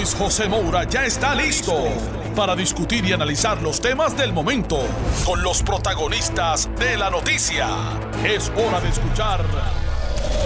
[0.00, 1.74] Luis José Moura ya está listo
[2.34, 4.78] para discutir y analizar los temas del momento
[5.26, 7.68] con los protagonistas de la noticia.
[8.24, 9.44] Es hora de escuchar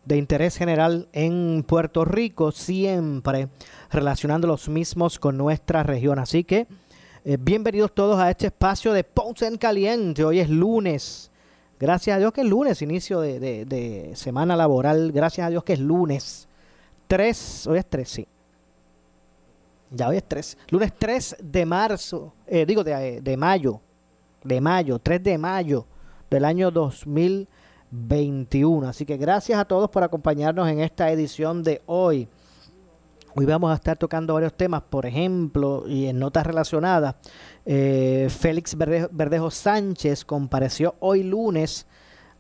[0.05, 3.49] de interés general en Puerto Rico, siempre
[3.91, 6.19] relacionando los mismos con nuestra región.
[6.19, 6.67] Así que
[7.25, 10.23] eh, bienvenidos todos a este espacio de Ponce en Caliente.
[10.23, 11.31] Hoy es lunes.
[11.81, 15.13] Gracias a Dios que es lunes, inicio de, semana laboral.
[15.13, 16.47] Gracias a Dios que es lunes.
[17.07, 18.29] 3, hoy es 3, sí.
[19.91, 20.59] Ya hoy es 3.
[20.69, 23.81] Lunes 3 de marzo, eh, digo de, de mayo.
[24.45, 25.87] De mayo, 3 de mayo
[26.33, 28.89] del año 2021.
[28.89, 32.27] Así que gracias a todos por acompañarnos en esta edición de hoy.
[33.35, 37.15] Hoy vamos a estar tocando varios temas, por ejemplo, y en notas relacionadas,
[37.65, 41.87] eh, Félix Verdejo, Sánchez compareció hoy lunes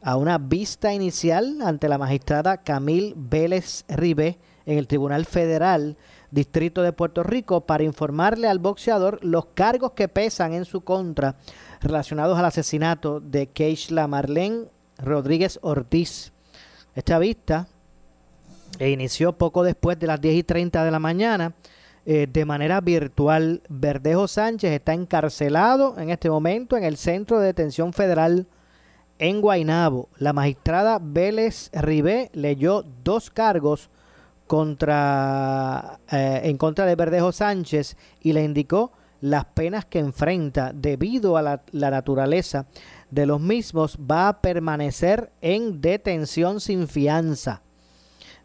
[0.02, 5.96] a una vista inicial ante la magistrada Camil Vélez Ribé en el Tribunal Federal
[6.30, 11.36] Distrito de Puerto Rico para informarle al boxeador los cargos que pesan en su contra
[11.82, 14.66] relacionados al asesinato de Keishla Marlene
[14.98, 16.32] Rodríguez Ortiz.
[16.94, 17.68] Esta vista
[18.78, 21.54] e inició poco después de las 10 y 30 de la mañana
[22.04, 23.62] eh, de manera virtual.
[23.68, 28.46] Verdejo Sánchez está encarcelado en este momento en el Centro de Detención Federal
[29.18, 30.08] en Guaynabo.
[30.18, 33.90] La magistrada Vélez Ribé leyó dos cargos
[34.46, 41.36] contra, eh, en contra de Verdejo Sánchez y le indicó las penas que enfrenta debido
[41.36, 42.66] a la, naturaleza
[43.08, 47.62] de los mismos va a permanecer en detención sin fianza.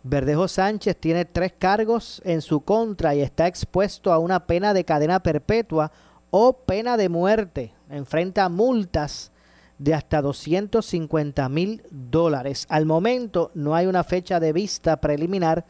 [0.03, 4.85] Verdejo Sánchez tiene tres cargos en su contra y está expuesto a una pena de
[4.85, 5.91] cadena perpetua
[6.29, 7.73] o pena de muerte.
[7.89, 9.31] Enfrenta multas
[9.79, 12.67] de hasta 250 mil dólares.
[12.69, 15.65] Al momento no hay una fecha de vista preliminar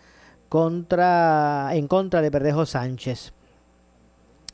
[0.50, 3.37] contra, en contra de Verdejo Sánchez.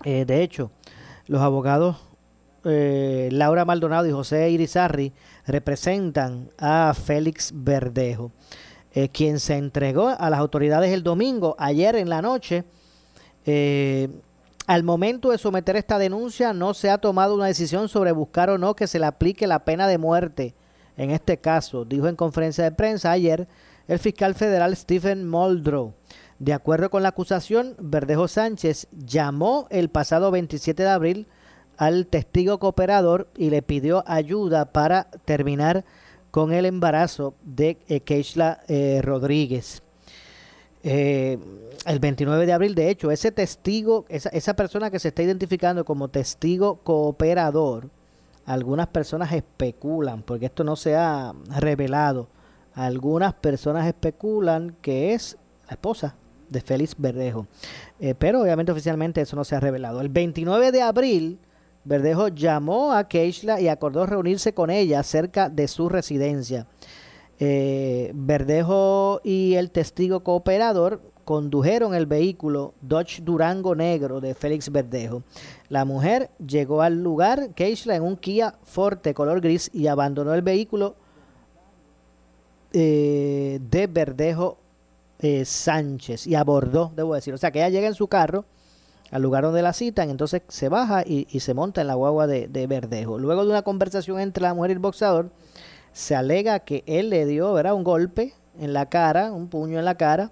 [0.03, 0.71] Eh, de hecho,
[1.27, 1.97] los abogados
[2.65, 5.11] eh, Laura Maldonado y José Irizarri
[5.45, 8.31] representan a Félix Verdejo,
[8.93, 12.63] eh, quien se entregó a las autoridades el domingo, ayer en la noche.
[14.65, 18.57] al momento de someter esta denuncia no se ha tomado una decisión sobre buscar o
[18.57, 20.53] no que se le aplique la pena de muerte
[20.97, 23.47] en este caso, dijo en conferencia de prensa ayer
[23.87, 25.93] el fiscal federal Stephen Muldrow.
[26.43, 31.27] De acuerdo con la acusación, Verdejo Sánchez llamó el pasado 27 de abril
[31.77, 35.85] al testigo cooperador y le pidió ayuda para terminar
[36.31, 39.83] con el embarazo de eh, Keishla eh, Rodríguez.
[40.83, 41.39] Eh,
[41.85, 45.85] el 29 de abril, de hecho, ese testigo, esa, esa persona que se está identificando
[45.85, 47.89] como testigo cooperador,
[48.45, 52.27] algunas personas especulan, porque esto no se ha revelado,
[52.73, 55.37] algunas personas especulan que es
[55.69, 56.17] la esposa
[56.53, 57.47] de Félix Verdejo.
[57.99, 59.99] Eh, pero obviamente oficialmente eso no se ha revelado.
[59.99, 61.39] El 29 de abril,
[61.83, 66.67] Verdejo llamó a Keishla y acordó reunirse con ella cerca de su residencia.
[67.39, 75.23] Eh, Verdejo y el testigo cooperador condujeron el vehículo Dodge Durango negro de Félix Verdejo.
[75.69, 80.41] La mujer llegó al lugar, Keishla, en un Kia Forte color gris y abandonó el
[80.41, 80.95] vehículo
[82.71, 84.57] eh, de Verdejo
[85.23, 87.33] eh, Sánchez y abordó, debo decir.
[87.33, 88.43] O sea, que ella llega en su carro
[89.09, 92.67] al lugar donde la citan, entonces se baja y, se monta en la guagua de,
[92.67, 93.17] Verdejo.
[93.17, 95.31] Luego de una conversación entre la mujer y el boxeador,
[95.93, 97.73] se alega que él le dio ¿verdad?
[97.73, 100.31] un golpe en la cara, un puño en la cara,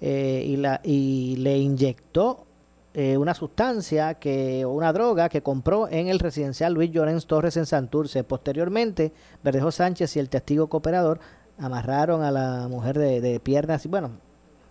[0.00, 2.46] eh, y, la, y le inyectó
[2.94, 7.66] eh, una sustancia que, una droga que compró en el residencial Luis Llorens Torres en
[7.66, 8.24] Santurce.
[8.24, 9.12] Posteriormente,
[9.44, 11.20] Verdejo Sánchez y el testigo cooperador
[11.58, 14.10] amarraron a la mujer de, de piernas y bueno,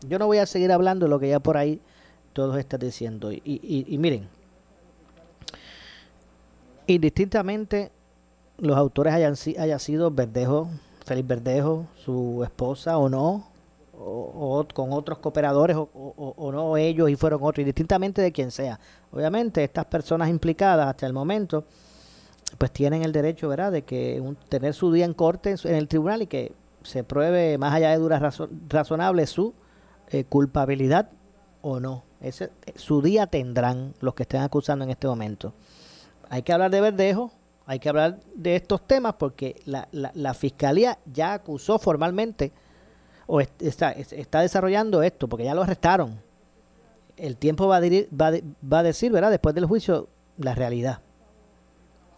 [0.07, 1.81] yo no voy a seguir hablando de lo que ya por ahí
[2.33, 3.31] todos están diciendo.
[3.31, 4.27] Y, y, miren,
[6.87, 7.91] indistintamente
[8.57, 10.69] los autores hayan, haya sido Verdejo
[11.05, 13.47] Félix Verdejo, su esposa o no,
[13.93, 18.79] o, con otros cooperadores o, no ellos y fueron otros, indistintamente de quien sea.
[19.11, 21.65] Obviamente estas personas implicadas hasta el momento
[22.57, 26.21] pues tienen el derecho, ¿verdad?, de que tener su día en corte en, el tribunal
[26.21, 26.51] y que
[26.83, 29.53] se pruebe más allá de duras razonables su
[30.11, 31.09] eh, culpabilidad
[31.61, 32.03] o no.
[32.19, 35.53] Ese, su día tendrán los que estén acusando en este momento.
[36.29, 37.31] Hay que hablar de Verdejo,
[37.65, 42.51] hay que hablar de estos temas porque la, la, fiscalía ya acusó formalmente
[43.27, 46.21] o está, está desarrollando esto porque ya lo arrestaron.
[47.17, 48.31] El tiempo va a, va,
[48.71, 49.31] va a decir, ¿verdad?
[49.31, 51.01] Después del juicio, la realidad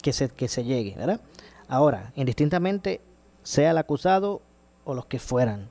[0.02, 1.20] que se, que se llegue, ¿verdad?
[1.68, 3.00] Ahora, indistintamente
[3.42, 4.42] sea el acusado
[4.84, 5.70] o los que fueran,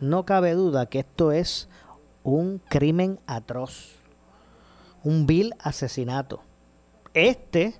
[0.00, 1.68] no cabe duda que esto es
[2.22, 3.96] un crimen atroz,
[5.02, 6.40] un vil asesinato.
[7.12, 7.74] Este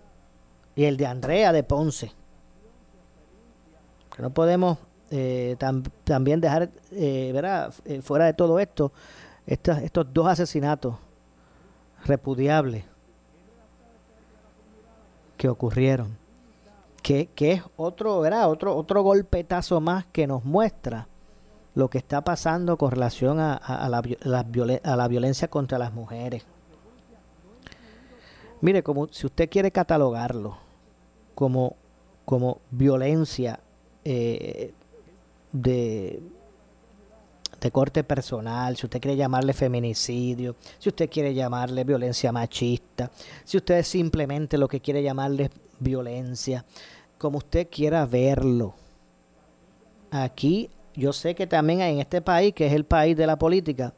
[0.77, 2.13] y el de Andrea de Ponce.
[4.19, 4.79] No podemos
[5.11, 5.57] eh,
[6.05, 7.33] también dejar eh,
[7.85, 8.93] eh, fuera de todo esto
[9.47, 10.97] estos, estos dos asesinatos
[12.05, 12.85] repudiables
[15.37, 16.17] que ocurrieron.
[17.03, 18.49] Que, que es otro, ¿verdad?
[18.49, 21.07] Otro, otro golpetazo más que nos muestra
[21.75, 24.03] lo que está pasando con relación a, la,
[24.85, 26.45] a la violencia contra las mujeres.
[28.61, 30.57] Mire, como si usted quiere catalogarlo
[31.35, 31.77] como,
[32.25, 33.61] como violencia
[34.05, 34.73] eh,
[35.53, 36.23] de,
[37.61, 43.11] de corte personal, si usted quiere llamarle feminicidio, si usted quiere llamarle violencia machista,
[43.45, 45.51] si usted simplemente lo que quiere llamarle
[45.81, 46.65] violencia,
[47.19, 48.75] como usted quiera verlo.
[50.11, 53.93] Aquí yo sé que también en este país, que es el país de la política,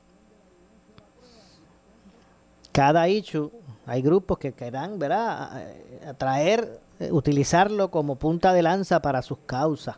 [2.72, 3.52] cada hecho,
[3.86, 5.72] hay grupos que querrán, ¿verdad?,
[6.06, 9.96] atraer, eh, utilizarlo como punta de lanza para sus causas.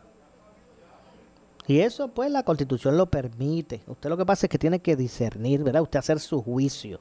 [1.67, 3.81] Y eso, pues, la constitución lo permite.
[3.85, 5.81] Usted lo que pasa es que tiene que discernir, ¿verdad?
[5.81, 6.99] Usted hacer su juicio.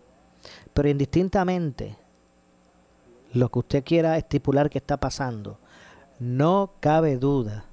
[0.75, 1.97] Pero indistintamente,
[3.33, 5.59] lo que usted quiera estipular que está pasando,
[6.19, 7.68] no cabe duda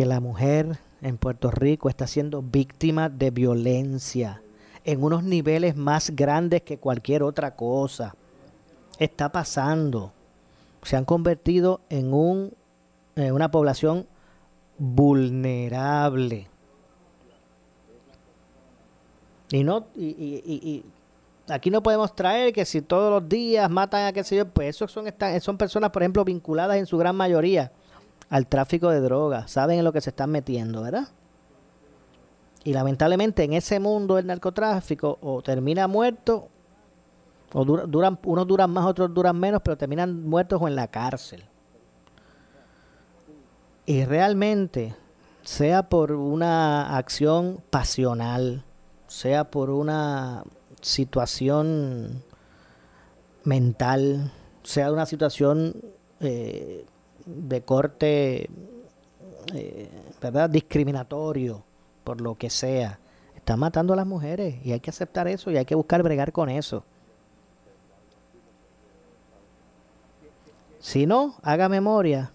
[0.00, 4.40] que la mujer en Puerto Rico está siendo víctima de violencia
[4.82, 8.14] en unos niveles más grandes que cualquier otra cosa.
[8.98, 10.14] Está pasando.
[10.84, 12.54] Se han convertido en, un,
[13.14, 14.06] en una población
[14.78, 16.48] vulnerable.
[19.50, 20.82] Y no y, y,
[21.46, 24.76] aquí no podemos traer que si todos los días matan a qué sé yo, pues
[24.76, 25.12] esos son,
[25.42, 27.70] son personas, por ejemplo, vinculadas en su gran mayoría
[28.30, 31.08] al tráfico de drogas, saben en lo que se están metiendo, ¿verdad?
[32.62, 36.48] Y lamentablemente en ese mundo del narcotráfico o termina muerto,
[37.52, 41.44] o duran, unos duran más, otros duran menos, pero terminan muertos o en la cárcel.
[43.86, 44.94] Y realmente,
[45.42, 48.64] sea por una acción pasional,
[49.08, 50.44] sea por una
[50.80, 52.22] situación
[53.42, 54.30] mental,
[54.62, 55.74] sea una situación
[56.20, 56.86] eh,
[57.36, 58.50] de corte,
[59.54, 59.90] eh,
[60.20, 60.50] ¿verdad?
[60.50, 61.62] Discriminatorio,
[62.04, 62.98] por lo que sea.
[63.34, 66.32] Están matando a las mujeres y hay que aceptar eso y hay que buscar bregar
[66.32, 66.84] con eso.
[70.78, 72.32] Si no, haga memoria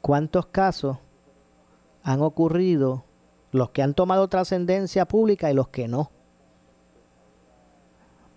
[0.00, 0.98] cuántos casos
[2.02, 3.04] han ocurrido,
[3.52, 6.10] los que han tomado trascendencia pública y los que no.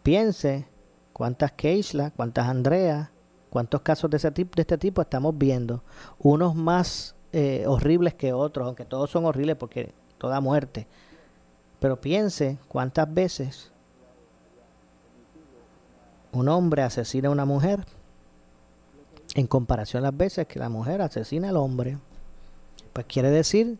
[0.03, 0.67] Piense
[1.13, 3.10] cuántas Keisla, cuántas Andrea,
[3.51, 5.83] ¿Cuántos casos de, ese tipo, de este tipo estamos viendo?
[6.19, 10.87] Unos más eh, horribles que otros, aunque todos son horribles porque toda muerte.
[11.81, 13.73] Pero piense cuántas veces
[16.31, 17.85] un hombre asesina a una mujer
[19.35, 21.97] en comparación a las veces que la mujer asesina al hombre.
[22.93, 23.77] Pues quiere decir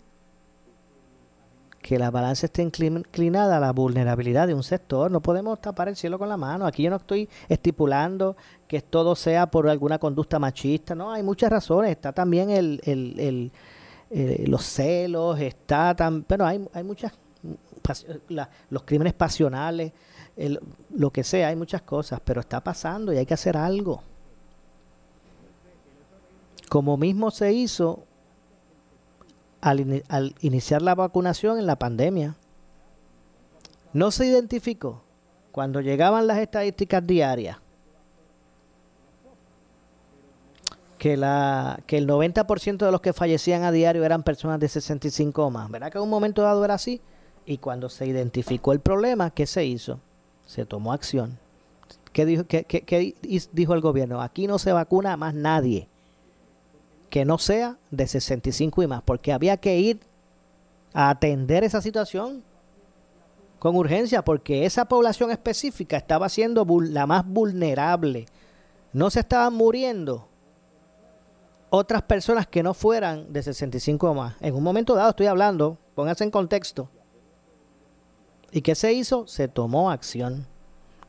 [1.82, 5.10] que la balanza esté inclinada a la vulnerabilidad de un sector.
[5.10, 6.66] No podemos tapar el cielo con la mano.
[6.66, 10.94] Aquí yo no estoy estipulando que todo sea por alguna conducta machista.
[10.94, 11.92] No, hay muchas razones.
[11.92, 13.52] Está también el, el,
[14.12, 17.14] eh, los celos, está tan, bueno, hay, hay muchas,
[18.70, 19.92] los crímenes pasionales,
[20.92, 24.04] lo que sea, hay muchas cosas, pero está pasando y hay que hacer algo.
[26.70, 28.06] Como mismo se hizo
[29.62, 32.36] al, iniciar la vacunación en la pandemia.
[33.94, 35.04] No se identificó
[35.52, 37.58] cuando llegaban las estadísticas diarias
[40.98, 45.46] que, la, que el 90% de los que fallecían a diario eran personas de 65
[45.46, 45.70] o más.
[45.70, 47.02] ¿Verdad que en un momento dado era así?
[47.46, 50.00] Y cuando se identificó el problema, ¿qué se hizo?
[50.46, 51.40] Se tomó acción.
[52.14, 53.16] ¿Qué dijo, qué, qué
[53.52, 54.22] dijo el gobierno?
[54.22, 55.88] Aquí no se vacuna más nadie.
[57.12, 60.00] Que no sea de 65 y más, porque había que ir
[60.94, 62.44] a atender esa situación
[63.60, 68.26] con urgencia, porque esa población específica estaba siendo la más vulnerable.
[68.94, 70.28] No se estaban muriendo
[71.70, 74.36] otras personas que no fueran de 65 o más.
[74.40, 76.90] En un momento dado estoy hablando, pónganse en contexto.
[78.52, 79.28] ¿Y qué se hizo?
[79.28, 80.48] Se tomó acción.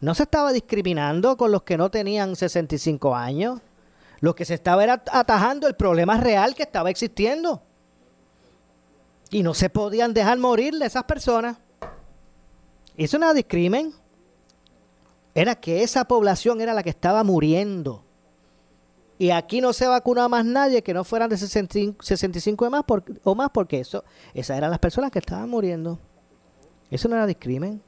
[0.00, 3.61] No se estaba discriminando con los que no tenían 65 años.
[4.23, 7.61] Lo que se estaba era atajando el problema real que estaba existiendo.
[9.31, 11.59] Y no se podían dejar morir esas personas.
[12.97, 13.93] Eso no era discrimen.
[15.35, 18.05] Era que esa población era la que estaba muriendo.
[19.19, 22.85] Y aquí no se vacunaba más nadie que no fueran de 65, más
[23.25, 25.99] o más, porque eso, esas eran las personas que estaban muriendo.
[26.93, 27.83] Eso no era discrimen.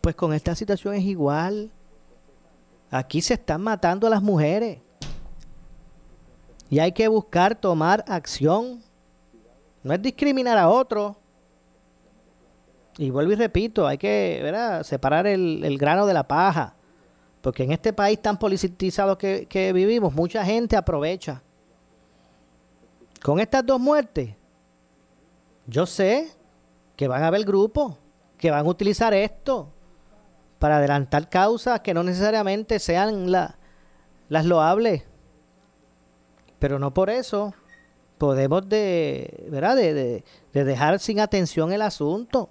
[0.00, 1.70] Pues con esta situación es igual.
[2.90, 4.80] Aquí se están matando a las mujeres.
[6.70, 8.82] Y hay que buscar tomar acción.
[9.82, 11.16] No es discriminar a otro.
[12.96, 16.74] Y vuelvo y repito, hay que separar el, grano de la paja.
[17.40, 21.42] Porque en este país tan politizado que, vivimos, mucha gente aprovecha.
[23.22, 24.34] Con estas dos muertes,
[25.66, 26.30] yo sé
[26.96, 27.94] que van a haber grupos
[28.38, 29.68] que van a utilizar esto
[30.58, 35.04] para adelantar causas que no necesariamente sean las loables.
[36.64, 37.52] Pero no por eso
[38.16, 39.76] podemos de, ¿verdad?
[39.76, 42.48] De, de, dejar sin atención el asunto.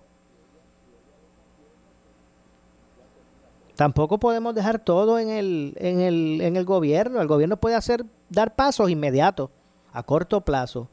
[3.76, 7.22] Tampoco podemos dejar todo en el, en el, en el gobierno.
[7.22, 9.50] El gobierno puede hacer, dar pasos inmediatos,
[9.92, 10.90] a corto plazo.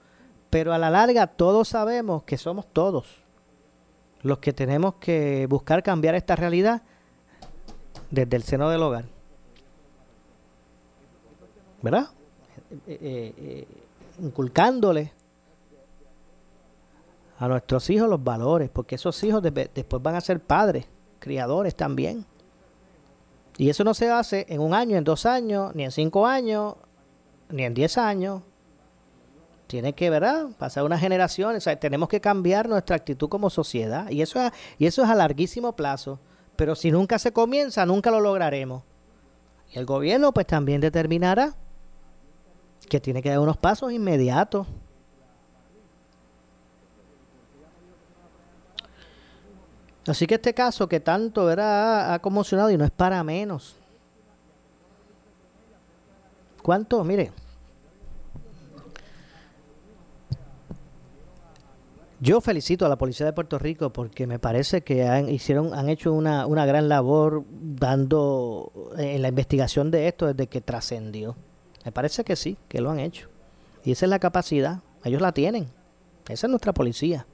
[0.49, 3.23] Pero a la larga todos sabemos que somos todos
[4.23, 6.81] los que tenemos que buscar cambiar esta realidad
[8.11, 9.05] desde el seno del hogar.
[11.83, 12.09] ¿Verdad?
[12.71, 13.67] Eh, eh,
[14.21, 15.13] inculcándole
[17.39, 20.87] a nuestros hijos los valores, porque esos hijos después van a ser padres,
[21.19, 22.27] criadores también.
[23.57, 26.77] Y eso no se hace en un año, en dos años, ni en cinco años,
[27.49, 28.43] ni en diez años.
[29.67, 30.49] Tiene que, ¿verdad?
[30.59, 31.57] Pasar una generación.
[31.57, 34.11] O sea, tenemos que cambiar nuestra actitud como sociedad.
[34.11, 36.19] Y eso, es, y eso es a larguísimo plazo.
[36.57, 38.83] Pero si nunca se comienza, nunca lo lograremos.
[39.73, 41.55] Y el gobierno pues también determinará
[42.89, 44.67] que tiene que dar unos pasos inmediatos.
[50.07, 52.15] Así que este caso que tanto ¿verdad?
[52.15, 53.77] ha conmocionado y no es para menos.
[56.63, 57.05] ¿Cuánto?
[57.05, 57.33] Mire.
[62.23, 65.89] Yo felicito a la Policía de Puerto Rico porque me parece que han, hicieron, han
[65.89, 71.35] hecho una, una gran labor dando en la investigación de esto desde que trascendió.
[71.85, 73.29] Me parece que sí, que lo han hecho.
[73.85, 74.81] Y esa es la capacidad.
[75.05, 75.71] Ellos la tienen.
[76.29, 77.27] Esa es nuestra policía.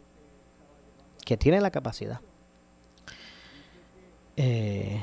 [1.24, 2.20] Que tiene la capacidad.
[4.36, 5.02] Eh,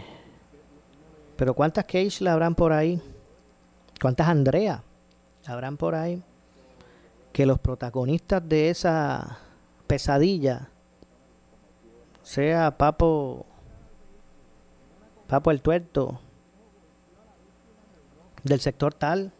[1.36, 3.02] pero ¿cuántas Keishla habrán por ahí?
[4.00, 4.84] ¿Cuántas Andrea
[5.46, 6.24] habrán por ahí?
[7.32, 9.40] Que los protagonistas de esa
[9.88, 10.70] pesadilla
[12.22, 13.46] sea Papo
[15.28, 16.20] Papo el Tuerto
[18.44, 19.32] del sector tal,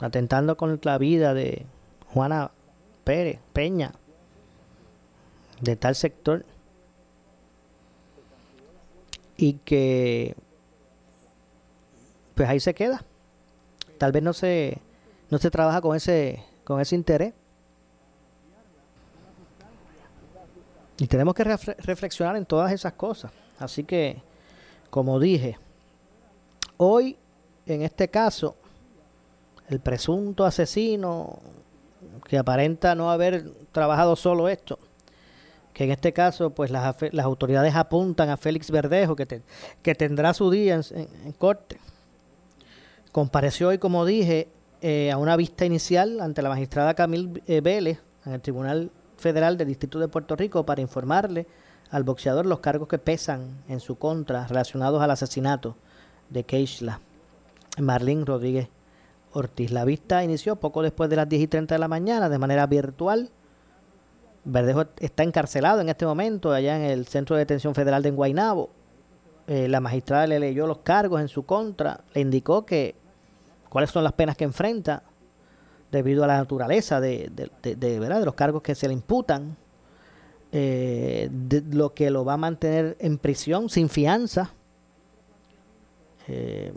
[0.00, 1.66] atentando con la vida de
[2.12, 2.50] Juana
[3.04, 3.92] Pérez, Peña,
[5.60, 6.44] de tal sector,
[9.36, 10.34] y que
[12.34, 13.04] pues ahí se queda.
[13.98, 14.78] Tal vez no se
[15.30, 17.34] no se trabaja con ese con ese interés.
[20.98, 23.30] Y tenemos que reflexionar en todas esas cosas.
[23.58, 24.22] Así que,
[24.88, 25.58] como dije,
[26.78, 27.16] Hoy,
[27.64, 28.56] en este caso,
[29.68, 31.40] el presunto asesino
[32.28, 34.78] que aparenta no haber trabajado solo esto,
[35.72, 39.42] que en este caso pues las, las autoridades apuntan a Félix Verdejo, que,
[39.82, 41.78] que tendrá su día en, corte.
[43.12, 44.48] Compareció hoy, como dije,
[44.82, 49.56] eh, a una vista inicial ante la magistrada Camil eh, Vélez en el Tribunal Federal
[49.56, 51.46] del Distrito de Puerto Rico para informarle
[51.90, 55.76] al boxeador los cargos que pesan en su contra relacionados al asesinato
[56.30, 57.00] de Keishla,
[57.78, 58.68] Marlene Rodríguez
[59.32, 59.70] Ortiz.
[59.70, 62.66] La vista inició poco después de las 10 y 30 de la mañana de manera
[62.66, 63.30] virtual.
[64.44, 68.70] Verdejo está encarcelado en este momento allá en el Centro de Detención Federal de Guaynabo.
[69.46, 72.96] Eh, la magistrada le leyó los cargos en su contra, le indicó que
[73.68, 75.02] cuáles son las penas que enfrenta
[75.92, 77.30] debido a la naturaleza de,
[77.62, 78.18] de, ¿verdad?
[78.18, 79.56] de los cargos que se le imputan,
[80.50, 84.52] eh, de lo que lo va a mantener en prisión sin fianza
[86.28, 86.72] eh,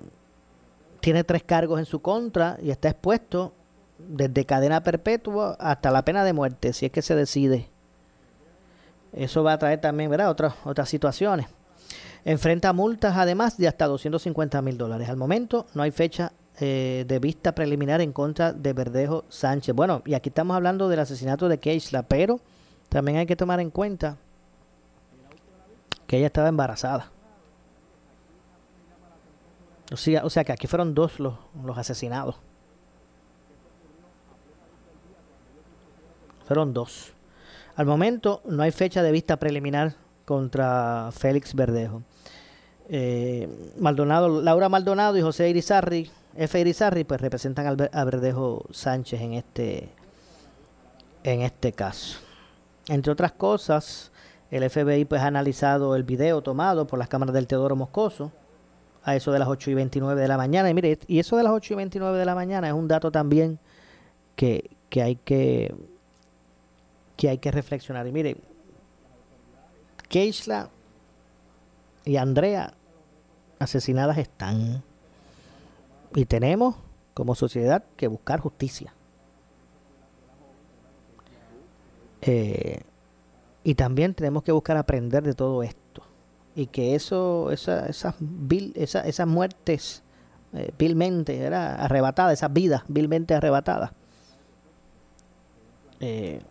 [1.00, 3.54] tiene tres cargos en su contra y está expuesto
[3.98, 7.70] desde cadena perpetua hasta la pena de muerte, si es que se decide.
[9.14, 10.30] Eso va a traer también ¿verdad?
[10.30, 11.48] Otras, otras situaciones.
[12.26, 15.10] Enfrenta multas además de hasta 250 mil dólares.
[15.10, 19.74] Al momento no hay fecha eh, de vista preliminar en contra de Verdejo Sánchez.
[19.74, 22.40] Bueno, y aquí estamos hablando del asesinato de Keishla, pero
[22.90, 24.18] también hay que tomar en cuenta
[26.06, 27.12] que ella estaba embarazada.
[29.92, 29.98] O
[30.30, 32.36] sea, que aquí fueron dos los, los asesinados.
[36.46, 37.14] Fueron dos.
[37.76, 42.04] Al momento no hay fecha de vista preliminar contra Félix Verdejo.
[42.88, 46.60] Eh, Maldonado, Laura Maldonado y José Irizarri, F.
[46.60, 49.90] Irizarri, pues representan a Verdejo Sánchez en este,
[51.24, 52.20] en este caso.
[52.88, 54.12] Entre otras cosas,
[54.52, 58.32] el FBI pues ha analizado el video tomado por las cámaras del Teodoro Moscoso
[59.04, 60.70] a eso de las 8 y 29 de la mañana.
[60.70, 63.12] Y mire, y eso de las 8 y 29 de la mañana es un dato
[63.12, 63.60] también
[64.36, 65.74] que, que hay que
[67.20, 68.08] que hay que reflexionar.
[68.08, 68.38] Y mire,
[70.08, 70.70] Keishla
[72.06, 72.74] y Andrea
[73.60, 74.82] asesinadas están.
[76.16, 76.76] Y tenemos
[77.14, 78.94] como sociedad que buscar justicia.
[82.22, 82.84] Eh,
[83.66, 85.79] y también tenemos que buscar aprender de todo esto.
[86.60, 88.16] Y que eso, esa, esas,
[88.76, 90.04] esas muertes
[90.52, 93.92] eh, vilmente arrebatadas, esas vidas vilmente arrebatadas,
[96.02, 96.42] eh,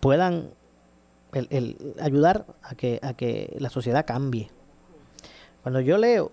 [0.00, 0.50] puedan
[1.32, 4.50] el, ayudar a que, a que la sociedad cambie.
[5.62, 6.30] Cuando yo leo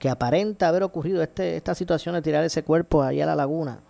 [0.00, 3.84] que aparenta haber ocurrido este, esta situación de tirar ese cuerpo ahí a la laguna,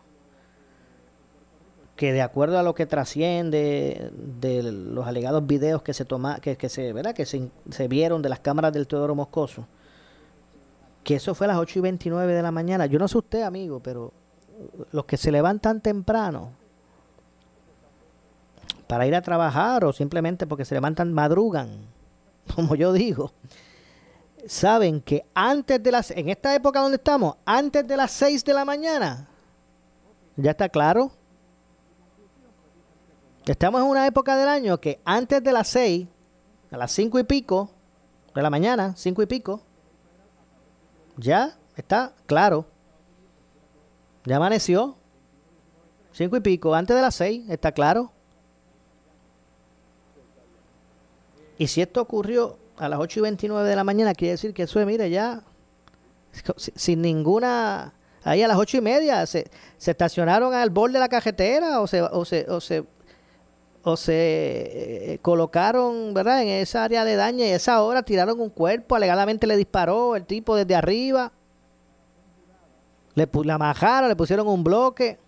[2.01, 6.57] que de acuerdo a lo que trasciende de los alegados videos que se toma, que,
[6.57, 7.15] que se, ¿verdad?
[7.15, 9.67] que se, se, vieron de las cámaras del Teodoro Moscoso,
[11.05, 12.87] que eso fue a las 8 y 29 de la mañana.
[12.87, 14.15] Yo no sé usted, amigo, pero
[14.93, 16.53] los que se levantan temprano
[18.87, 21.85] para ir a trabajar o simplemente porque se levantan, madrugan,
[22.57, 23.35] como yo digo,
[24.47, 28.55] saben que antes de las, en esta época donde estamos, antes de las 6 de
[28.55, 29.29] la mañana,
[30.37, 31.20] ya está claro.
[33.47, 36.07] Estamos en una época del año que antes de las 6,
[36.71, 37.71] a las 5 y pico
[38.35, 39.63] de la mañana, 5 y pico,
[41.17, 42.67] ya está claro.
[44.25, 44.97] Ya amaneció.
[46.13, 48.13] 5 y pico, antes de las 6, está claro.
[51.57, 54.65] Y si esto ocurrió a las 8 y 29 de la mañana, quiere decir que
[54.65, 55.43] eso es, mire, ya
[56.57, 57.95] sin ninguna...
[58.23, 61.87] Ahí a las ocho y media se, se estacionaron al borde de la cajetera o
[61.87, 62.85] se, o se, o se,
[63.83, 66.43] o se eh, colocaron, ¿verdad?
[66.43, 70.27] En esa área de daño y esa hora tiraron un cuerpo, alegadamente le disparó el
[70.27, 71.33] tipo desde arriba,
[73.15, 75.19] le, la majaron, le pusieron un bloque.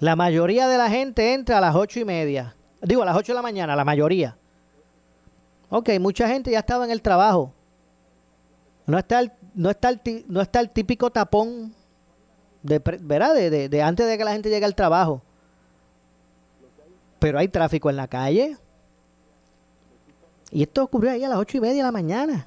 [0.00, 2.54] La mayoría de la gente entra a las ocho y media.
[2.80, 4.36] Digo, a las 8 de la mañana, la mayoría.
[5.70, 7.52] Ok, mucha gente ya estaba en el trabajo.
[8.86, 11.74] No está el, no está el, no está el típico tapón
[12.62, 13.34] de, ¿verdad?
[13.34, 15.22] De, de, antes de que la gente llegue al trabajo.
[17.18, 18.56] Pero hay tráfico en la calle.
[20.50, 22.46] Y esto ocurrió ahí a las ocho y media de la mañana.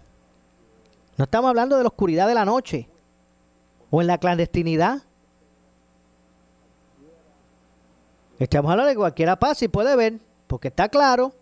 [1.17, 2.89] No estamos hablando de la oscuridad de la noche.
[3.89, 5.03] O en la clandestinidad.
[8.39, 11.33] Estamos hablando de cualquiera pasa y puede ver, porque está claro.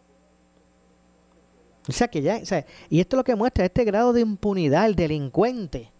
[1.88, 2.42] O sea que ya,
[2.90, 5.92] y esto es lo que muestra este grado de impunidad, el delincuente.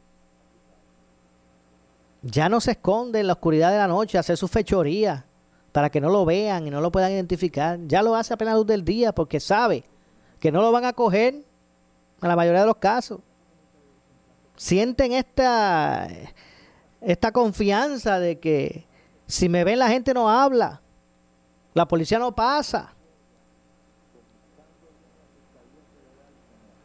[2.22, 5.26] Ya no se esconde en la oscuridad de la noche a hacer su fechoría
[5.72, 7.80] para que no lo vean y no lo puedan identificar.
[7.88, 9.84] Ya lo hace a plena luz del día porque sabe
[10.40, 13.20] que no lo van a coger en la mayoría de los casos.
[14.56, 16.08] Sienten esta,
[17.02, 18.86] esta confianza de que
[19.28, 20.82] si me ven la gente no habla.
[21.74, 22.94] La policía no pasa.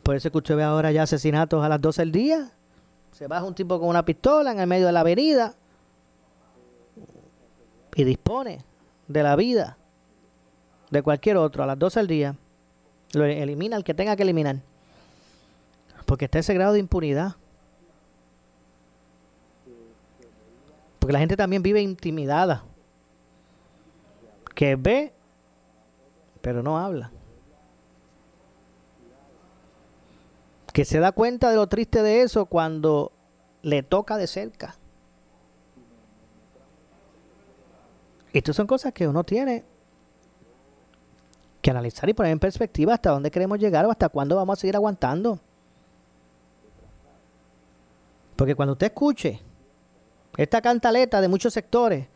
[0.03, 2.51] Por eso que ahora ya asesinatos a las 12 del día.
[3.13, 5.55] Se baja un tipo con una pistola en el medio de la avenida
[7.95, 8.59] y dispone
[9.09, 9.77] de la vida
[10.91, 12.37] de cualquier otro a las 12 del día.
[13.13, 14.57] Lo elimina el que tenga que eliminar.
[16.07, 17.37] Porque está ese grado de impunidad.
[20.99, 22.65] Porque la gente también vive intimidada
[24.55, 25.13] que ve,
[26.41, 27.11] pero no habla.
[30.73, 33.13] Que se da cuenta de lo triste de eso cuando
[33.63, 34.77] le toca de cerca.
[38.35, 39.65] Estas son cosas que uno tiene
[41.63, 44.61] que analizar y poner en perspectiva hasta dónde queremos llegar o hasta cuándo vamos a
[44.61, 45.39] seguir aguantando.
[48.35, 49.41] Porque cuando usted escuche
[50.37, 52.09] esta cantaleta de muchos sectores,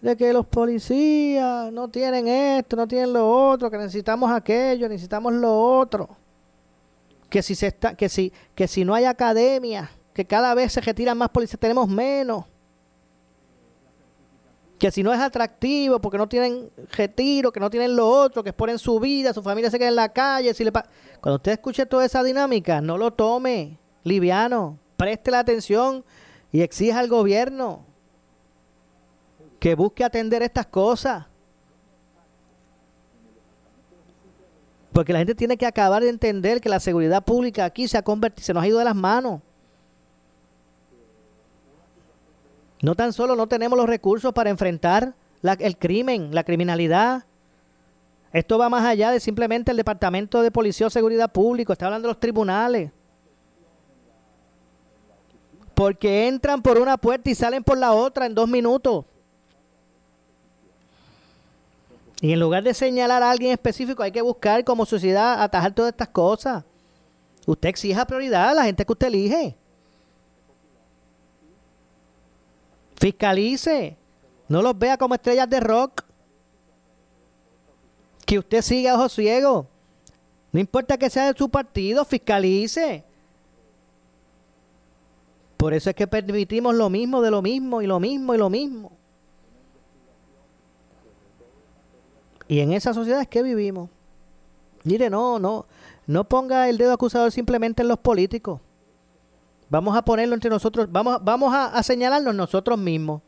[0.00, 5.32] de que los policías no tienen esto, no tienen lo otro, que necesitamos aquello, necesitamos
[5.32, 6.08] lo otro,
[7.28, 10.80] que si se está, que si, que si no hay academia, que cada vez se
[10.80, 12.44] retiran más policías, tenemos menos.
[14.84, 18.50] Que si no es atractivo, porque no tienen retiro, que no tienen lo otro, que
[18.50, 20.52] exponen su vida, su familia se queda en la calle.
[20.52, 26.04] Si le Cuando usted escuche toda esa dinámica, no lo tome liviano, preste la atención
[26.52, 27.86] y exija al gobierno
[29.58, 31.24] que busque atender estas cosas.
[34.92, 38.02] Porque la gente tiene que acabar de entender que la seguridad pública aquí se ha
[38.02, 39.40] convertido, se nos ha ido de las manos.
[42.84, 47.24] No tan solo no tenemos los recursos para enfrentar el crimen, la criminalidad.
[48.30, 52.08] Esto va más allá de simplemente el Departamento de Policía o Seguridad Pública, está hablando
[52.08, 52.92] de los tribunales.
[55.74, 59.06] Porque entran por una puerta y salen por la otra en dos minutos.
[62.20, 65.92] Y en lugar de señalar a alguien específico, hay que buscar como sociedad atajar todas
[65.92, 66.64] estas cosas.
[67.46, 69.56] Usted exija prioridad a la gente que usted elige.
[73.04, 73.98] Fiscalice.
[74.48, 76.00] No los vea como estrellas de rock.
[78.24, 79.66] Que usted siga a ojos ciegos.
[80.52, 83.04] No importa que sea de su partido, fiscalice.
[85.58, 88.48] Por eso es que permitimos lo mismo de lo mismo y lo mismo y lo
[88.48, 88.92] mismo.
[92.48, 93.90] Y en esa sociedad es que vivimos.
[94.82, 95.66] Mire, no, no,
[96.06, 98.62] no ponga el dedo acusador simplemente en los políticos.
[99.74, 103.22] Vamos a ponerlo entre nosotros, vamos, vamos a, señalarnos nosotros mismos.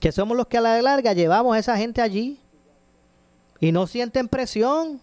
[0.00, 2.40] Que somos los que a la larga llevamos a esa gente allí.
[3.60, 5.02] Y no sienten presión.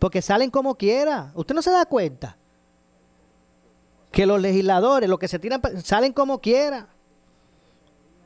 [0.00, 1.30] Porque salen como quiera.
[1.36, 2.38] Usted no se da cuenta.
[4.10, 6.88] Que los legisladores, los que se tiran, salen como quiera.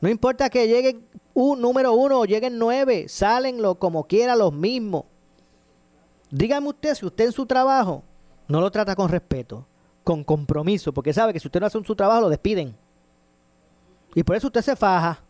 [0.01, 4.55] No importa que lleguen un número uno o lleguen nueve, salen lo, como quiera los
[4.55, 5.05] mismos.
[6.31, 8.03] Dígame usted si usted en su trabajo
[8.49, 9.67] no lo trata con respeto
[10.05, 12.75] con compromiso, porque sabe que si usted no hace su trabajo lo despiden.
[14.15, 15.21] Y por eso usted se faja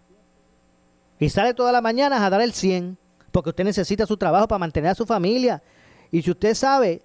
[1.19, 2.99] y sale todas las mañanas a dar el 100,
[3.31, 5.63] porque usted necesita su trabajo para mantener a su familia.
[6.11, 7.03] Y si usted sabe,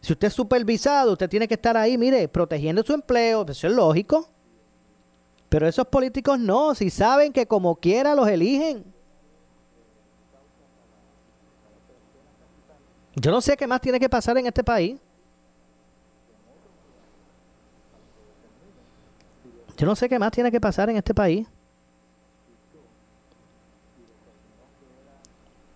[0.00, 3.72] si usted es supervisado, usted tiene que estar ahí, mire, protegiendo su empleo, eso es
[3.72, 4.28] lógico.
[5.48, 8.84] Pero esos políticos no, si saben que como quiera los eligen.
[13.14, 14.98] Yo no sé qué más tiene que pasar en este país.
[19.76, 21.46] Yo no sé qué más tiene que pasar en este país.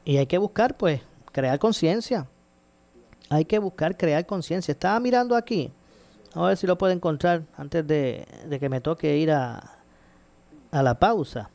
[0.04, 2.26] Y hay que buscar, pues, crear conciencia.
[3.28, 4.72] Hay que buscar crear conciencia.
[4.72, 5.72] Estaba mirando aquí.
[6.34, 8.26] A ver si lo puedo encontrar antes de,
[8.58, 9.78] que me toque ir a,
[10.70, 11.50] a la pausa.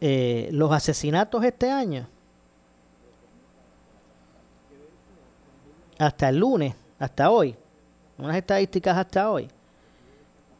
[0.00, 2.08] Eh, los asesinatos este año.
[5.98, 7.56] Hasta el lunes, hasta hoy.
[8.18, 9.48] Unas estadísticas hasta hoy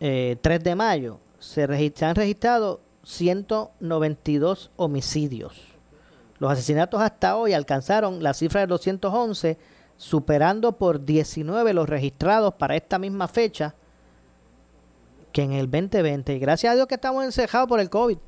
[0.00, 5.76] eh, 3 de mayo, se, han registrado 192 homicidios.
[6.38, 9.59] Los asesinatos hasta hoy alcanzaron la cifra de 211,
[9.96, 13.74] superando por 19 los registrados para esta misma fecha
[15.32, 16.35] que en el 2020.
[16.35, 18.18] Y gracias a Dios que estamos encejados por el COVID.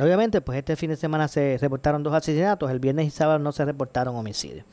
[0.00, 3.50] Obviamente, pues este fin de semana se reportaron dos asesinatos, el viernes y sábado no
[3.50, 4.64] se reportaron homicidios.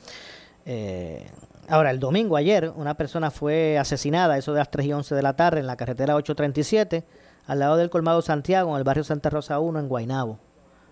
[0.68, 1.26] Eh,
[1.67, 5.21] Ahora, el domingo, ayer, una persona fue asesinada, eso de las 3 y 11 de
[5.23, 7.04] la tarde, en la carretera 837,
[7.47, 10.38] al lado del Colmado Santiago, en el barrio Santa Rosa 1, en Guainabo.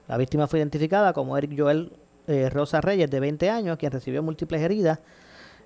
[0.08, 1.94] La víctima fue identificada como Eric Joel
[2.26, 5.00] eh, Rosa Reyes, de 20 años, quien recibió múltiples heridas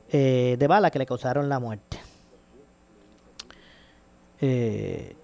[0.09, 1.99] eh, de bala que le causaron la muerte.
[4.41, 5.15] Eh,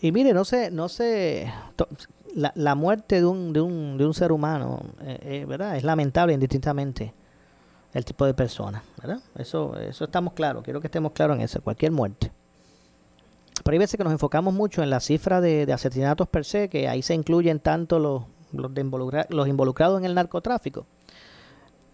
[0.00, 1.52] y mire, no sé, no sé,
[2.34, 4.82] la, muerte de un, de un, de un ser humano,
[5.46, 5.76] ¿verdad?
[5.76, 7.14] Es lamentable indistintamente
[7.94, 9.20] el tipo de persona, ¿verdad?
[9.36, 12.32] Eso, eso estamos claros, quiero que estemos claros en eso, cualquier muerte.
[13.62, 16.88] Pero hay veces que nos enfocamos mucho en la cifra de, asesinatos per se, que
[16.88, 20.86] ahí se incluyen tanto los, los, de los involucrados en el narcotráfico.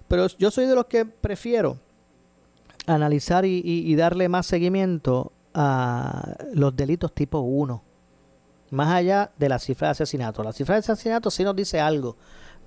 [0.07, 1.79] Pero yo soy de los que prefiero
[2.87, 7.83] analizar y, darle más seguimiento a los delitos tipo 1,
[8.71, 10.45] más allá de la cifra de asesinatos.
[10.45, 12.17] La cifra de asesinatos sí nos dice algo,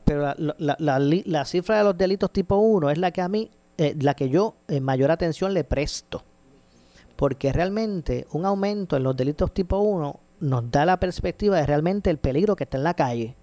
[0.05, 3.51] pero la, la, la, cifra de los delitos tipo 1 es la que a mí,
[3.77, 6.23] eh, la que yo en mayor atención le presto.
[7.15, 12.09] Porque realmente un aumento en los delitos tipo 1 nos da la perspectiva de realmente
[12.09, 13.35] el peligro que está en la calle.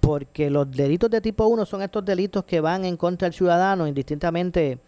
[0.00, 3.86] Porque los delitos de tipo 1 son estos delitos que van en contra del ciudadano,
[3.86, 4.80] indistintamente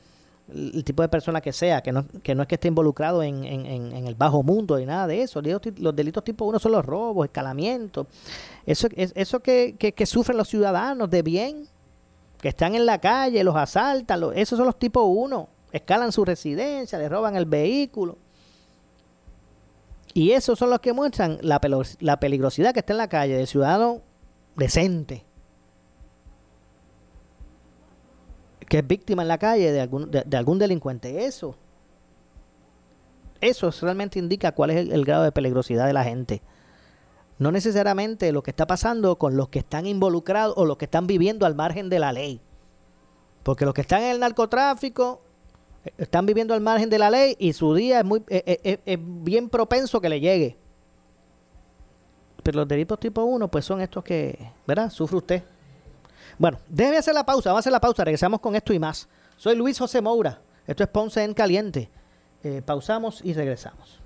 [0.54, 3.44] el tipo de persona que sea, que no, que no es que esté involucrado en,
[3.44, 5.40] el bajo mundo y nada de eso.
[5.42, 8.06] Los delitos tipo 1 son los robos, escalamientos,
[8.66, 11.66] eso, eso que, que, sufren los ciudadanos de bien,
[12.40, 16.98] que están en la calle, los asaltan, esos son los tipos 1, escalan su residencia,
[16.98, 18.18] le roban el vehículo.
[20.14, 21.58] Y esos son los que muestran la,
[22.00, 24.02] la peligrosidad que está en la calle del ciudadano
[24.56, 25.24] decente.
[28.72, 31.26] Que es víctima en la calle de algún, de, algún delincuente.
[31.26, 31.54] Eso.
[33.38, 36.40] Eso realmente indica cuál es el, grado de peligrosidad de la gente.
[37.36, 41.06] No necesariamente lo que está pasando con los que están involucrados o los que están
[41.06, 42.40] viviendo al margen de la ley.
[43.42, 45.20] Porque los que están en el narcotráfico
[45.98, 50.00] están viviendo al margen de la ley y su día es, muy, es, bien propenso
[50.00, 50.56] que le llegue.
[52.42, 54.88] Pero los delitos tipo 1, pues son estos que, ¿verdad?
[54.88, 55.42] Sufre usted.
[56.42, 59.08] Bueno, déjeme hacer la pausa, vamos a hacer la pausa, regresamos con esto y más.
[59.36, 61.88] Soy Luis José Moura, esto es Ponce en Caliente.
[62.42, 64.00] Eh, pausamos y regresamos.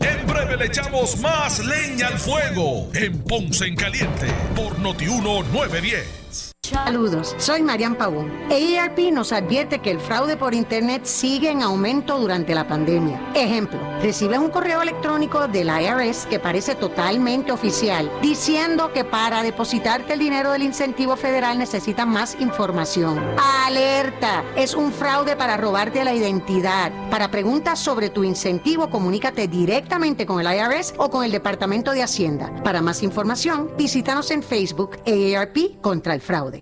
[0.00, 6.51] En breve le echamos más leña al fuego en Ponce en Caliente por Notiuno 910.
[6.72, 8.32] Saludos, soy Marian Pavón.
[8.50, 13.20] EIRP nos advierte que el fraude por Internet sigue en aumento durante la pandemia.
[13.34, 20.14] Ejemplo, recibes un correo electrónico del IRS que parece totalmente oficial, diciendo que para depositarte
[20.14, 23.20] el dinero del incentivo federal necesitan más información.
[23.66, 24.42] ¡Alerta!
[24.56, 26.90] Es un fraude para robarte la identidad.
[27.10, 32.02] Para preguntas sobre tu incentivo, comunícate directamente con el IRS o con el Departamento de
[32.02, 32.50] Hacienda.
[32.64, 36.61] Para más información, visítanos en Facebook EIRP contra el fraude.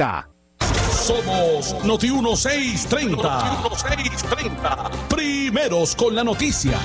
[0.00, 3.20] Somos Noti 1630.
[3.20, 4.90] Noti 1630.
[5.10, 6.78] Primeros con la noticia.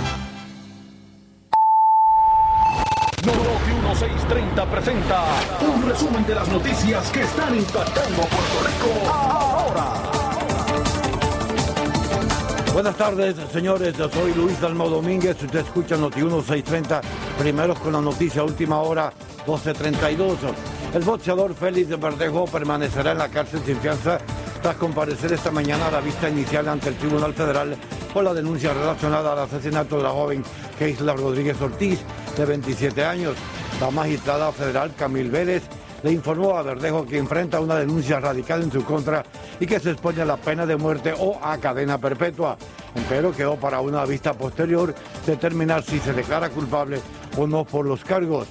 [3.23, 5.23] Noti 1630 presenta
[5.61, 9.93] un resumen de las noticias que están impactando Puerto Rico ahora.
[12.73, 13.95] Buenas tardes, señores.
[13.97, 15.41] Yo soy Luis Dalmo Domínguez.
[15.41, 16.99] Usted escucha Noti 1630.
[17.39, 19.13] Primeros con la noticia, última hora,
[19.47, 20.84] 1232.
[20.95, 24.17] El boxeador Félix Verdejo permanecerá en la cárcel sin fianza
[24.61, 27.75] tras comparecer esta mañana a la vista inicial ante el Tribunal Federal
[28.13, 30.41] por la denuncia relacionada al asesinato de la joven
[30.79, 31.99] Keisla Rodríguez Ortiz,
[32.37, 33.35] de 27 años.
[33.81, 35.63] La magistrada federal Camil Vélez
[36.01, 39.21] le informó a Verdejo que enfrenta una denuncia radical en su contra
[39.59, 42.55] y que se expone a la pena de muerte o a cadena perpetua.
[43.09, 47.01] Pero quedó para una vista posterior determinar si se declara culpable
[47.35, 48.47] o no por los cargos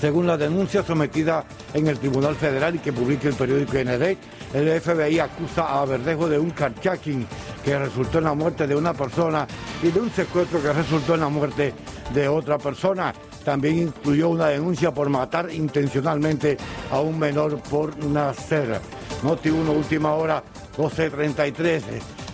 [0.00, 4.16] según la denuncia sometida en el Tribunal Federal y que publica el periódico ND,
[4.54, 7.26] el FBI acusa a Verdejo de un carjacking
[7.62, 9.46] que resultó en la muerte de una persona
[9.82, 11.74] y de un secuestro que resultó en la muerte
[12.14, 13.12] de otra persona.
[13.44, 16.56] También incluyó una denuncia por matar intencionalmente
[16.90, 18.80] a un menor por nacer.
[19.22, 20.42] Noti 1, última hora,
[20.76, 21.82] 12.33.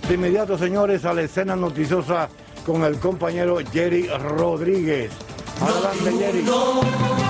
[0.08, 2.28] De inmediato, señores, a la escena noticiosa
[2.64, 5.10] con el compañero Jerry Rodríguez.
[5.60, 7.25] Adelante, Jerry.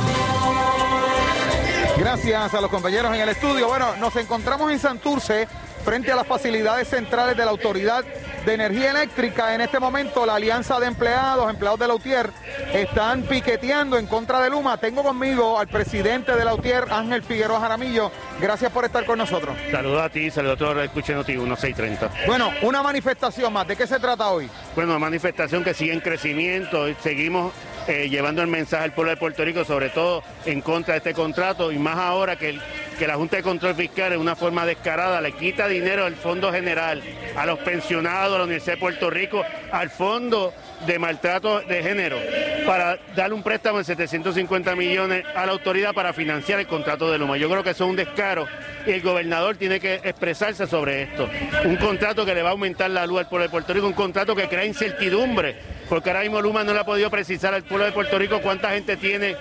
[1.99, 3.69] Gracias a los compañeros en el estudio.
[3.69, 5.49] Bueno, nos encontramos en Santurce
[5.83, 8.05] frente a las facilidades centrales de la Autoridad
[8.45, 9.55] de energía eléctrica.
[9.55, 12.31] En este momento la alianza de empleados, empleados de la UTIER,
[12.75, 14.77] están piqueteando en contra de Luma.
[14.77, 18.13] Tengo conmigo al presidente de la UTIER, Ángel Figueroa Jaramillo.
[18.41, 19.57] Gracias por estar con nosotros.
[19.71, 22.27] Saludos a ti, saludos a todos los que escuchan Noti 1630.
[22.27, 23.67] Bueno, una manifestación más.
[23.67, 24.51] ¿De qué se trata hoy?
[24.75, 26.87] Bueno, manifestación que sigue en crecimiento.
[27.03, 27.53] Seguimos
[27.89, 31.15] eh, llevando el mensaje al pueblo de Puerto Rico, sobre todo en contra de este
[31.15, 32.59] contrato y más ahora que,
[33.07, 37.03] la Junta de Control Fiscal en una forma descarada le quita dinero del Fondo General
[37.37, 40.53] a los pensionados, a la Universidad de Puerto Rico, al Fondo
[40.87, 42.19] de Maltrato de Género,
[42.67, 47.19] para darle un préstamo de 750 millones a la autoridad para financiar el contrato de
[47.19, 47.37] Luma.
[47.37, 48.47] Yo creo que eso es un descaro
[48.87, 51.29] y el gobernador tiene que expresarse sobre esto.
[51.65, 53.93] Un contrato que le va a aumentar la luz al pueblo de Puerto Rico, un
[53.93, 57.85] contrato que crea incertidumbre porque ahora mismo Luma no le ha podido precisar al pueblo
[57.85, 59.37] de Puerto Rico cuánta gente tiene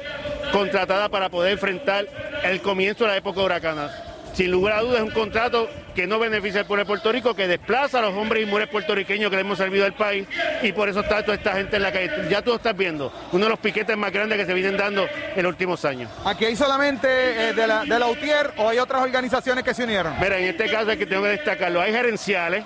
[0.52, 2.06] contratada para poder enfrentar
[2.44, 4.15] el comienzo de la época huracana.
[4.36, 7.34] Sin lugar a dudas es un contrato que no beneficia al pueblo de Puerto Rico,
[7.34, 10.28] que desplaza a los hombres y mujeres puertorriqueños que le hemos servido al país
[10.62, 12.12] y por eso está toda esta gente en la calle.
[12.30, 15.08] Ya tú lo estás viendo, uno de los piquetes más grandes que se vienen dando
[15.08, 16.12] en los últimos años.
[16.26, 19.86] ¿Aquí hay solamente eh, de, la, de la UTIER o hay otras organizaciones que se
[19.86, 20.14] unieron?
[20.20, 22.66] Mira, en este caso es que tengo que destacarlo, hay gerenciales,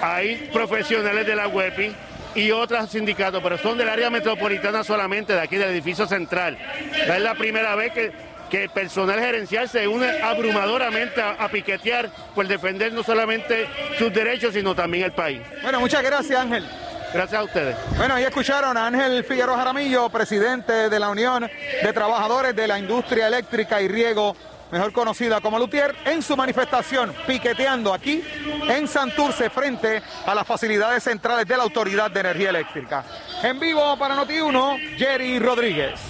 [0.00, 1.96] hay profesionales de la WEPI,
[2.36, 6.58] y otros sindicatos, pero son del área metropolitana solamente, de aquí del edificio central.
[6.92, 8.12] Es la primera vez que,
[8.50, 13.66] que el personal gerencial se une abrumadoramente a, piquetear por defender no solamente
[13.98, 15.40] sus derechos, sino también el país.
[15.62, 16.64] Bueno, muchas gracias Ángel.
[17.12, 17.76] Gracias a ustedes.
[17.96, 21.48] Bueno, ahí escucharon a Ángel Figueroa Jaramillo, presidente de la Unión
[21.82, 24.36] de Trabajadores de la Industria Eléctrica y Riego
[24.70, 28.22] mejor conocida como Lutier, en su manifestación piqueteando aquí
[28.68, 33.04] en Santurce frente a las facilidades centrales de la Autoridad de Energía Eléctrica.
[33.42, 36.00] En vivo para Noti1, Jerry Rodríguez.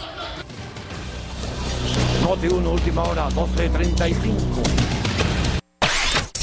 [2.26, 4.16] Noti1, última hora, 12.35.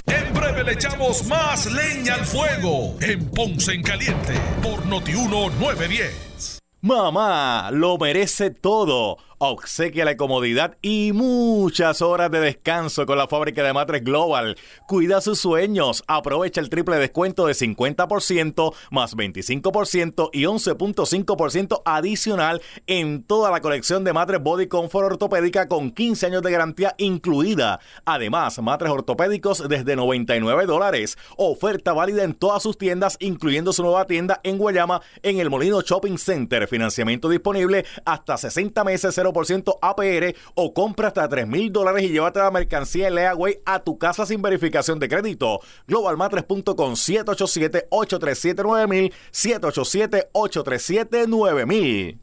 [0.06, 6.60] En breve le echamos más leña al fuego en Ponce en Caliente por Noti1 910.
[6.80, 13.62] Mamá, lo merece todo obsequia la comodidad y muchas horas de descanso con la fábrica
[13.62, 14.56] de matres Global.
[14.88, 23.24] Cuida sus sueños, aprovecha el triple descuento de 50% más 25% y 11.5% adicional en
[23.24, 27.82] toda la colección de matres Body Comfort ortopédica con 15 años de garantía incluida.
[28.06, 31.18] Además, matres ortopédicos desde 99 dólares.
[31.36, 35.82] Oferta válida en todas sus tiendas, incluyendo su nueva tienda en Guayama en el Molino
[35.82, 36.66] Shopping Center.
[36.70, 42.10] Financiamiento disponible hasta 60 meses 0 ciento APR o compra hasta 3 mil dólares y
[42.10, 45.60] llévate la mercancía en Leaway a tu casa sin verificación de crédito.
[45.88, 52.23] Globalmatres.com 787-837-9000 787-837-9000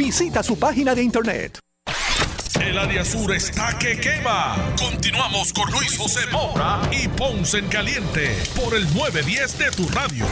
[0.03, 1.59] Visita su página de internet.
[2.59, 4.55] El área sur está que quema.
[4.75, 10.25] Continuamos con Luis José Moura y Ponce en Caliente por el 910 de tu radio.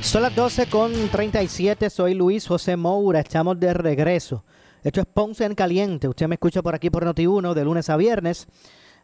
[0.00, 1.88] Son las 12 con 37.
[1.88, 3.20] Soy Luis José Moura.
[3.20, 4.44] Estamos de regreso.
[4.82, 6.08] Esto es Ponce en Caliente.
[6.08, 8.48] Usted me escucha por aquí por Noti1 de lunes a viernes.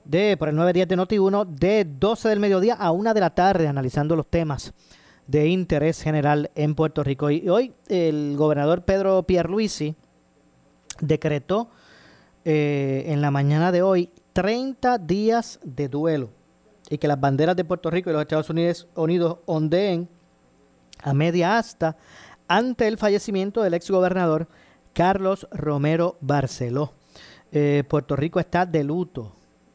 [0.05, 3.69] De, por el 910 de Noti1 de 12 del mediodía a 1 de la tarde
[3.69, 4.75] analizando los temas
[5.27, 7.31] de interés general en Puerto Rico.
[7.31, 9.95] Y hoy el gobernador Pedro Pierluisi
[11.01, 11.71] decretó
[12.45, 16.31] eh, en la mañana de hoy 30 días de duelo
[16.89, 20.09] y que las banderas de Puerto Rico y los Estados Unidos, Unidos ondeen
[21.03, 21.97] a media asta
[22.49, 24.49] ante el fallecimiento del exgobernador
[24.93, 26.93] Carlos Romero Barceló.
[27.51, 29.33] Eh, Puerto Rico está de luto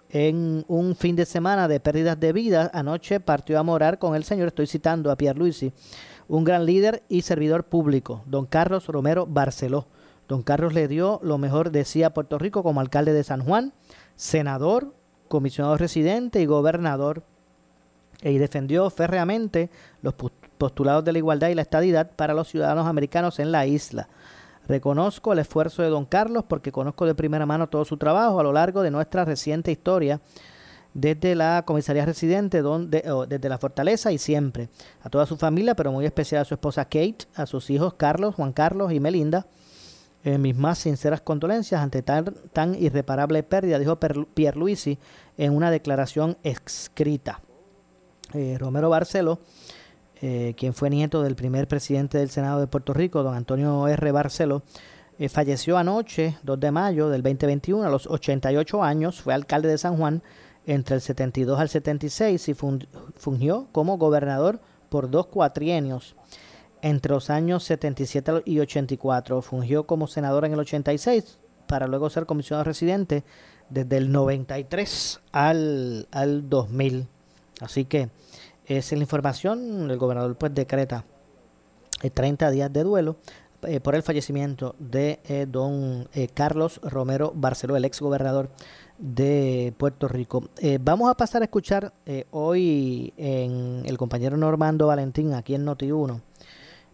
[0.10, 4.24] en un fin de semana de pérdidas de vida, anoche partió a morar con el
[4.24, 5.74] señor, estoy citando a Pierre Luisi,
[6.28, 9.88] un gran líder y servidor público, don Carlos Romero Barceló.
[10.28, 13.42] Don Carlos le dio lo mejor de sí a Puerto Rico como alcalde de San
[13.44, 13.74] Juan,
[14.16, 14.94] senador,
[15.30, 17.24] comisionado residente y gobernador
[18.22, 19.70] y defendió férreamente
[20.02, 20.16] los
[20.58, 24.10] postulados de la igualdad y la estadidad para los ciudadanos americanos en la isla.
[24.68, 28.44] Reconozco el esfuerzo de don Carlos porque conozco de primera mano todo su trabajo a
[28.44, 30.20] lo largo de nuestra reciente historia
[30.94, 34.70] desde la comisaría residente, donde, desde la fortaleza y siempre.
[35.04, 38.34] A toda su familia, pero muy especial a su esposa Kate, a sus hijos Carlos,
[38.36, 39.46] Juan Carlos y Melinda.
[40.24, 44.98] Eh, mis más sinceras condolencias ante tan, tan irreparable pérdida, dijo Pierre Luisi
[45.38, 47.42] en una declaración escrita.
[48.34, 49.40] Eh, Romero Barceló,
[50.22, 54.12] eh, quien fue nieto del primer presidente del Senado de Puerto Rico, don Antonio R.
[54.12, 54.64] Barceló,
[55.30, 59.98] falleció anoche, 2 de mayo del 2021, a los 88 años, fue alcalde de San
[59.98, 60.22] Juan
[60.68, 64.60] entre el 72 al 76 y fungió como gobernador
[64.90, 66.16] por dos cuatrienios.
[66.82, 72.26] Entre los años 77 y 84 fungió como senador en el 86 para luego ser
[72.26, 73.24] comisionado residente
[73.70, 77.08] desde el 93 al, al 2000.
[77.62, 78.10] Así que
[78.68, 79.90] es la información.
[79.90, 81.06] El gobernador pues decreta
[82.14, 83.18] 30 días de duelo
[83.64, 88.52] eh, por el fallecimiento de eh, don eh, Carlos Romero Barceló, el ex gobernador
[89.00, 90.50] de Puerto Rico.
[90.80, 91.94] vamos a pasar a escuchar
[92.32, 96.20] hoy en el compañero Normando Valentín, aquí en Noti1,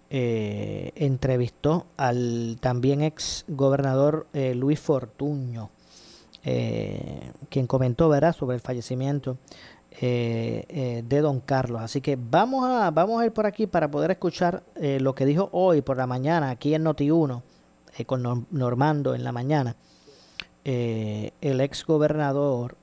[0.09, 5.69] entrevistó al también ex gobernador Luis Fortuño,
[6.41, 8.35] quien comentó ¿verdad?
[8.35, 9.37] sobre el fallecimiento
[10.01, 11.81] eh, eh, de Don Carlos.
[11.81, 15.25] Así que vamos a, vamos a ir por aquí para poder escuchar eh, lo que
[15.25, 17.41] dijo hoy por la mañana aquí en Noti1
[18.07, 19.75] con Normando en la mañana
[20.63, 22.75] el ex gobernador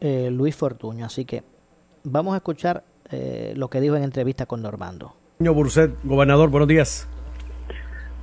[0.00, 1.06] Luis Fortuño.
[1.06, 1.42] Así que
[2.04, 2.84] vamos a escuchar
[3.54, 5.14] lo que dijo en entrevista con Normando.
[5.38, 7.08] Señor Burset, gobernador, buenos días.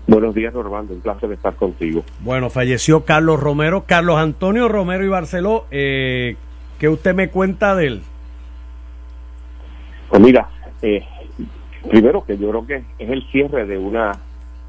[0.05, 0.93] Buenos días, Normando.
[0.93, 2.03] Un placer estar contigo.
[2.19, 5.65] Bueno, falleció Carlos Romero, Carlos Antonio Romero y Barceló.
[5.71, 6.35] Eh,
[6.83, 8.01] ¿Qué usted me cuenta de él?
[10.09, 10.49] Pues mira,
[10.81, 11.01] eh,
[11.89, 14.11] primero que yo creo que es el cierre de una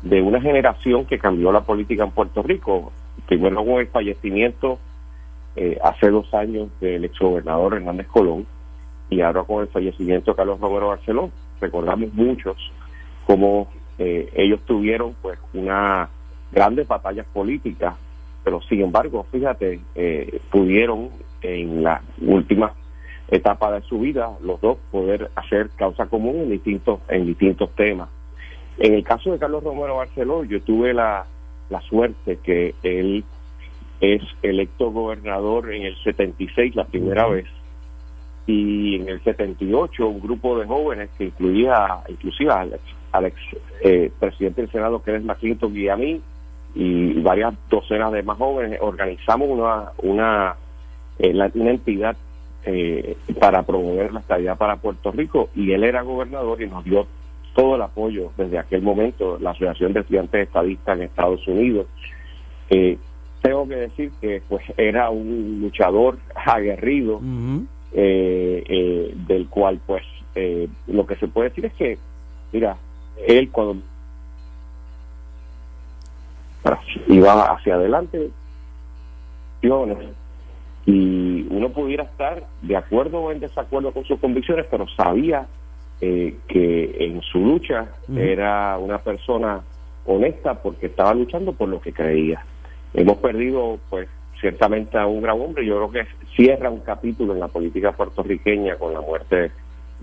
[0.00, 2.92] de una generación que cambió la política en Puerto Rico.
[3.26, 4.78] Primero con el fallecimiento
[5.56, 8.46] eh, hace dos años del exgobernador Hernández Colón
[9.10, 11.32] y ahora con el fallecimiento de Carlos Romero Barceló.
[11.60, 12.56] Recordamos muchos
[13.26, 13.66] cómo
[13.98, 16.08] eh, ellos tuvieron pues una
[16.52, 17.96] grandes batallas políticas,
[18.44, 19.80] pero sin embargo, fíjate,
[20.52, 21.10] pudieron
[21.44, 22.72] en la última
[23.28, 28.08] etapa de su vida, los dos poder hacer causa común en distintos, en distintos temas.
[28.78, 31.26] En el caso de Carlos Romero Barceló, yo tuve la,
[31.70, 33.24] la suerte que él
[34.00, 37.46] es electo gobernador en el 76 la primera vez
[38.46, 43.36] y en el 78 un grupo de jóvenes que incluía inclusive al, ex,
[43.82, 46.20] eh, presidente del Senado que es McClinton y a mí
[46.74, 50.56] y varias docenas de más jóvenes organizamos una, una
[51.18, 52.16] eh, la, una entidad
[52.64, 57.06] eh, para promover la estabilidad para Puerto Rico y él era gobernador y nos dio
[57.54, 61.86] todo el apoyo desde aquel momento, la Asociación de Estudiantes Estadistas en Estados Unidos.
[62.70, 62.98] Eh,
[63.42, 67.20] tengo que decir que pues era un luchador aguerrido
[67.92, 70.02] del cual pues
[70.88, 71.98] lo que se puede decir es que
[72.52, 72.76] mira
[73.28, 73.82] él cuando
[77.08, 78.30] iba hacia adelante
[80.86, 85.46] y uno pudiera estar de acuerdo o en desacuerdo con sus convicciones, pero sabía
[86.00, 89.62] eh, que en su lucha era una persona
[90.06, 92.44] honesta porque estaba luchando por lo que creía.
[92.92, 94.08] Hemos perdido, pues,
[94.40, 95.64] ciertamente a un gran hombre.
[95.64, 99.52] Yo creo que cierra un capítulo en la política puertorriqueña con la muerte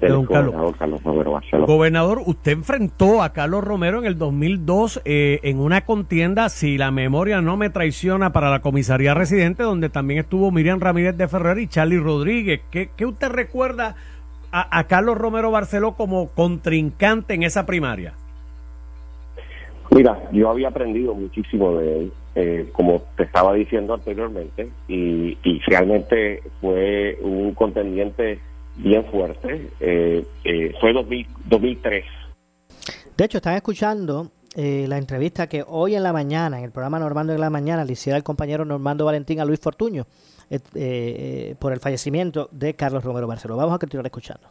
[0.10, 1.04] gobernador Carlos.
[1.04, 6.78] Romero Gobernador, usted enfrentó a Carlos Romero en el 2002 eh, en una contienda, si
[6.78, 11.28] la memoria no me traiciona, para la comisaría residente, donde también estuvo Miriam Ramírez de
[11.28, 12.62] Ferrer y Charlie Rodríguez.
[12.72, 13.96] ¿Qué, usted recuerda
[14.52, 18.14] a, Carlos Romero Barceló como contrincante en esa primaria?
[19.92, 25.60] Mira, yo había aprendido muchísimo de él, eh, como te estaba diciendo anteriormente, y, y
[25.68, 28.40] realmente fue un contendiente
[28.82, 29.70] bien fuerte.
[29.80, 32.06] Eh, eh, fue 2003.
[33.16, 37.00] De hecho, están escuchando eh, la entrevista que hoy en la mañana, en el programa
[37.00, 40.06] Normando en la mañana, le hiciera el compañero Normando Valentín a Luis Fortuño
[41.60, 43.56] por el fallecimiento de Carlos Romero Barceló.
[43.56, 44.48] Vamos a continuar escuchando.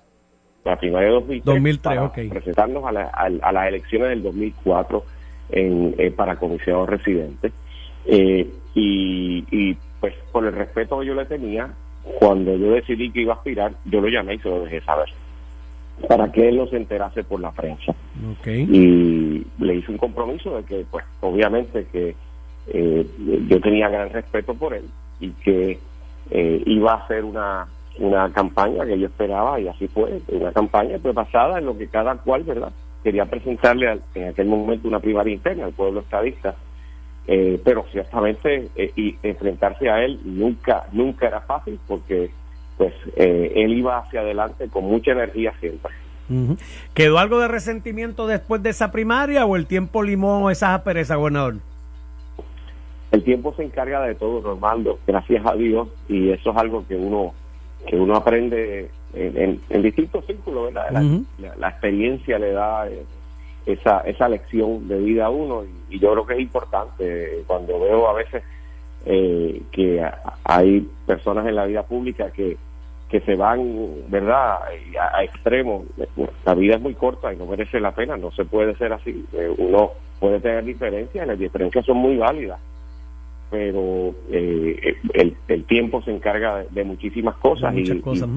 [0.65, 5.05] La primaria de 2003, presentarnos a, a, las elecciones del 2004
[5.51, 7.53] en, para comisionado residente.
[8.07, 11.75] y, y pues por el respeto que yo le tenía,
[12.19, 15.09] cuando yo decidí que iba a aspirar, yo lo llamé y se lo dejé saber
[16.09, 17.95] para que él no se enterase por la prensa.
[18.47, 22.17] Y le hice un compromiso de que, pues, obviamente que
[22.69, 23.07] eh,
[23.49, 24.85] yo tenía gran respeto por él
[25.21, 25.79] y que
[26.31, 27.67] eh, iba a hacer una
[27.99, 31.89] una campaña que yo esperaba y así fue, una campaña pues basada en lo que
[31.89, 32.73] cada cual, ¿verdad?
[33.03, 36.55] Quería presentarle en aquel momento una primaria interna al pueblo estadista,
[37.33, 42.29] eh, pero ciertamente eh, y enfrentarse a él nunca nunca era fácil porque
[42.77, 45.93] pues eh, él iba hacia adelante con mucha energía siempre.
[46.93, 51.59] ¿Quedó algo de resentimiento después de esa primaria o el tiempo limó esas asperezas, gobernador?
[53.13, 56.97] El tiempo se encarga de todo, Normando, gracias a Dios, y eso es algo que
[56.97, 57.33] uno
[57.87, 61.03] que uno aprende en, distintos círculos, ¿verdad?
[61.59, 63.05] La, experiencia le da eh,
[63.73, 68.09] esa, esa lección de vida a uno y, yo creo que es importante cuando veo
[68.09, 68.43] a veces
[69.05, 70.05] eh, que
[70.45, 72.57] hay personas en la vida pública que,
[73.09, 73.61] que se van,
[74.09, 74.61] ¿verdad?,
[75.13, 75.85] a, extremos.
[76.45, 79.27] La vida es muy corta y no merece la pena, no se puede ser así.
[79.33, 79.91] Eh, uno
[80.21, 82.61] puede tener diferencias, las diferencias son muy válidas
[83.51, 87.85] pero eh, el, el, tiempo se encarga de, muchísimas cosas, y,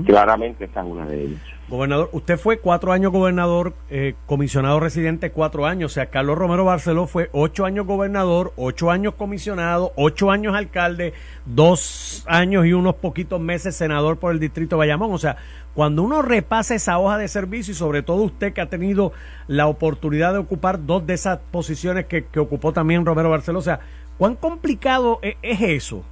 [0.05, 1.41] claramente esta es una de ellas.
[1.69, 6.65] Gobernador, usted fue cuatro años gobernador, eh, comisionado residente cuatro años, o sea, Carlos Romero
[6.65, 11.13] Barceló fue ocho años gobernador, ocho años comisionado, ocho años alcalde,
[11.45, 15.37] dos años y unos poquitos meses senador por el distrito de Bayamón, o sea,
[15.75, 19.11] cuando uno repasa esa hoja de servicio y sobre todo usted que ha tenido
[19.47, 23.63] la oportunidad de ocupar dos de esas posiciones que, que ocupó también Romero Barceló, o
[23.63, 23.79] sea,
[24.17, 26.03] ¿Cuán complicado e-, es, eso?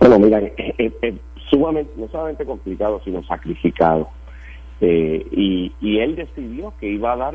[0.00, 0.92] Bueno, mira, es,
[1.50, 4.08] sumamente, no solamente complicado, sino sacrificado.
[4.80, 7.34] Eh, y, y él decidió que iba a dar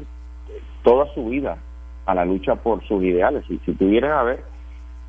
[0.83, 1.57] toda su vida
[2.05, 3.43] a la lucha por sus ideales.
[3.49, 4.43] Y si tuvieran a ver,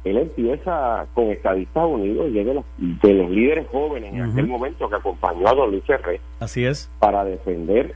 [0.05, 4.47] él empieza con Estadistas Unidos y es de los, de los líderes jóvenes en aquel
[4.47, 6.20] momento que acompañó a Don Luis Ferré.
[6.40, 6.90] Así es.
[6.99, 7.95] Para defender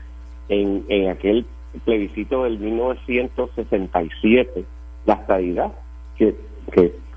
[0.49, 1.45] en, en aquel
[1.83, 4.65] plebiscito del 1967
[5.07, 5.71] la estadidad,
[6.17, 6.35] que,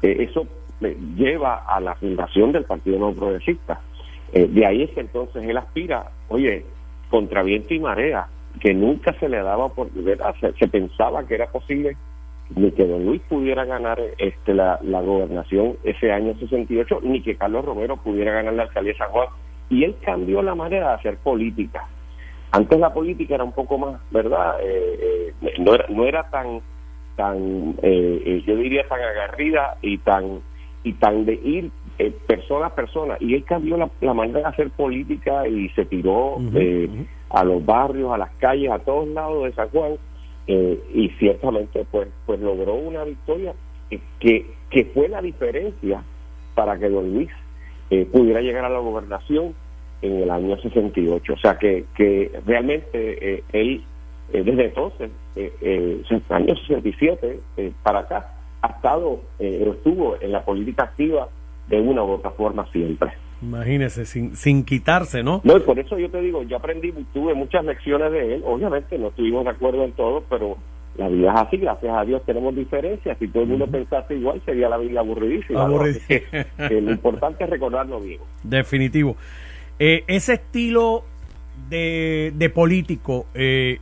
[0.00, 0.46] eso
[1.16, 3.80] lleva a la fundación del Partido No Progresista.
[4.32, 6.64] Eh, de ahí es que entonces él aspira, oye,
[7.10, 8.28] contra viento y marea,
[8.60, 9.88] que nunca se le daba por
[10.58, 11.96] se, pensaba que era posible
[12.56, 17.36] ni que don Luis pudiera ganar este la, la gobernación ese año 68, ni que
[17.36, 19.28] Carlos Romero pudiera ganar la alcaldía de San Juan.
[19.68, 21.86] Y él cambió la manera de hacer política.
[22.52, 24.56] Antes la política era un poco más, ¿verdad?
[24.62, 26.60] Eh, eh, no, era, no era tan
[27.20, 30.40] tan, eh, eh, yo diría, tan agarrida y tan,
[30.82, 33.18] y tan de ir eh, persona a persona.
[33.20, 36.38] Y él cambió la, manera de hacer política y se tiró
[37.28, 39.98] a los barrios, a las calles, a todos lados de San Juan.
[40.46, 43.52] y ciertamente, pues, pues logró una victoria
[44.18, 46.02] que, que fue la diferencia
[46.54, 47.30] para que don Luis
[48.12, 49.54] pudiera llegar a la gobernación
[50.00, 51.34] en el año 68.
[51.34, 53.84] O sea que, que realmente él
[54.32, 60.44] eh, desde entonces, eh, eh, años 67 eh, para acá, ha estado, estuvo en la
[60.44, 61.28] política activa
[61.68, 63.10] de una u otra forma siempre.
[63.40, 65.40] Imagínese, sin, sin quitarse, ¿no?
[65.44, 68.98] No, y por eso yo te digo, yo aprendí, tuve muchas lecciones de él, obviamente
[68.98, 70.58] no estuvimos de acuerdo en todo, pero
[70.98, 74.42] la vida es así, gracias a Dios tenemos diferencias, si todo el mundo pensase igual
[74.44, 75.62] sería la vida aburridísima.
[75.62, 76.20] Aburridísima.
[76.58, 78.20] lo importante es recordarlo bien.
[78.42, 79.16] Definitivo.
[79.78, 81.04] ese estilo
[81.70, 83.78] de, de político, eh,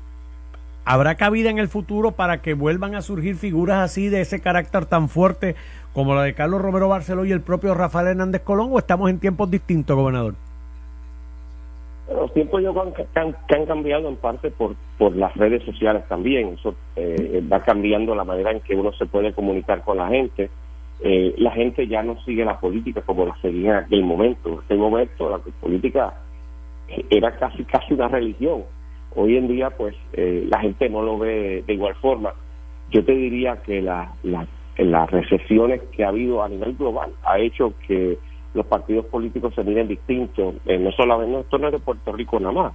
[0.90, 4.86] ¿Habrá cabida en el futuro para que vuelvan a surgir figuras así de ese carácter
[4.86, 5.54] tan fuerte
[5.92, 9.20] como la de Carlos Romero Barceló y el propio Rafael Hernández Colón o estamos en
[9.20, 10.32] tiempos distintos, gobernador?
[12.10, 16.54] Los tiempos yo que han, cambiado en parte por, por las redes sociales también.
[16.58, 20.48] Eso eh, va cambiando la manera en que uno se puede comunicar con la gente.
[21.02, 24.48] Eh, la gente ya no sigue la política como la seguía en aquel momento.
[24.54, 26.14] En aquel momento la política
[27.10, 28.62] era casi casi una religión
[29.14, 32.32] Hoy en día, pues, eh, la gente no lo ve de igual forma.
[32.90, 37.74] Yo te diría que la, las recesiones que ha habido a nivel global ha hecho
[37.86, 38.18] que
[38.54, 42.72] los partidos políticos se miren distintos, eh, no solamente, no de Puerto Rico nada más,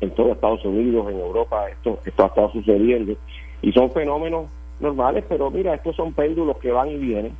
[0.00, 3.14] en todo Estados Unidos, en Europa, esto, esto ha estado sucediendo,
[3.62, 4.46] y son fenómenos
[4.80, 7.32] normales, pero mira, estos son péndulos que van y vienen,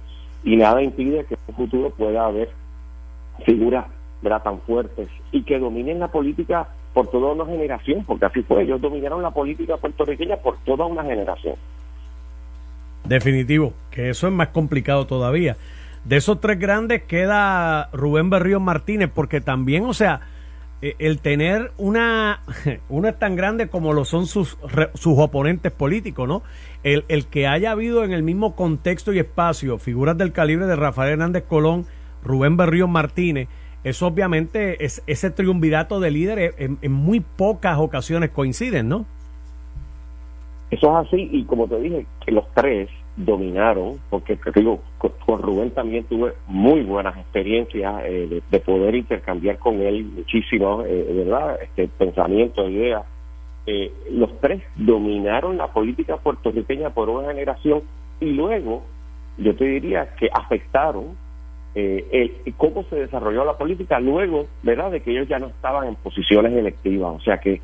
[0.44, 2.50] y nada impide que en un futuro pueda haber
[3.44, 3.86] figuras
[4.22, 8.80] tan fuertes y que dominen la política por toda una generación, porque así fue, ellos
[8.80, 11.56] dominaron la política puertorriqueña por toda una generación.
[13.04, 15.56] Definitivo, que eso es más complicado todavía.
[16.04, 20.20] De esos tres grandes queda Rubén Berrío Martínez, porque también, o sea,
[20.82, 22.42] e, el tener una,
[22.88, 24.58] una tan grande como lo son sus,
[24.94, 26.42] sus oponentes políticos, ¿no?
[26.82, 30.76] El, el que haya habido en el mismo contexto y espacio figuras del calibre de
[30.76, 31.86] Rafael Hernández Colón,
[32.24, 33.48] Rubén Berrío Martínez,
[33.84, 39.06] eso obviamente es ese triunvirato de líderes en, muy pocas ocasiones coinciden, ¿no?
[40.70, 45.42] Eso es así y como te dije, que los tres dominaron, porque te digo, con,
[45.42, 51.58] Rubén también tuve muy buenas experiencias eh, de, poder intercambiar con él muchísimo, eh, ¿verdad?
[51.62, 53.04] Este pensamiento, ideas.
[53.66, 57.82] Eh, los tres dominaron la política puertorriqueña por una generación
[58.20, 58.82] y luego,
[59.38, 61.16] yo te diría que afectaron
[61.74, 65.94] eh, cómo se desarrolló la política luego, ¿verdad?, de que ellos ya no estaban en
[65.96, 67.60] posiciones electivas, o sea que,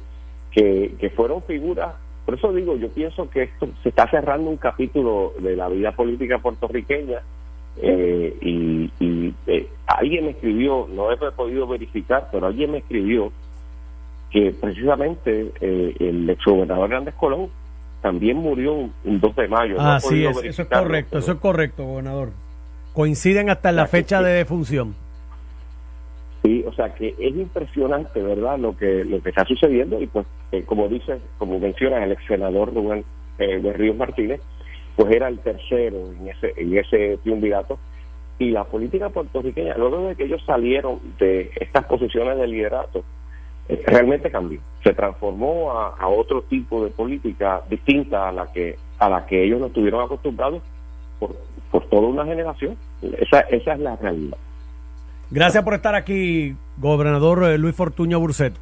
[0.50, 1.94] que, que fueron figuras
[2.28, 5.92] por eso digo, yo pienso que esto se está cerrando un capítulo de la vida
[5.92, 7.22] política puertorriqueña
[7.80, 13.32] eh, y, eh, alguien me escribió, no he podido verificar, pero alguien me escribió
[14.30, 17.48] que precisamente eh, el exgobernador Hernández Colón
[18.02, 19.76] también murió un, 2 de mayo.
[19.78, 22.32] Ah, sí, eso es correcto, eso es correcto, gobernador.
[22.92, 24.94] Coinciden hasta en la fecha de defunción.
[26.42, 28.58] Sí, o sea que es impresionante, ¿verdad?
[28.58, 32.24] Lo que lo que está sucediendo y pues eh, como dice, como menciona el ex
[32.26, 33.04] senador Rubén
[33.38, 34.40] eh, de Ríos Martínez,
[34.96, 37.78] pues era el tercero en ese en ese triunvirato
[38.38, 43.04] y la política puertorriqueña luego de que ellos salieron de estas posiciones de liderato
[43.68, 48.76] eh, realmente cambió, se transformó a, a, otro tipo de política distinta a la que
[48.98, 50.62] a la que ellos no estuvieron acostumbrados
[51.18, 51.36] por,
[51.70, 52.76] por toda una generación.
[53.02, 54.38] Esa esa es la realidad.
[55.30, 58.54] Gracias por estar aquí, gobernador eh, Luis Fortuño Burset.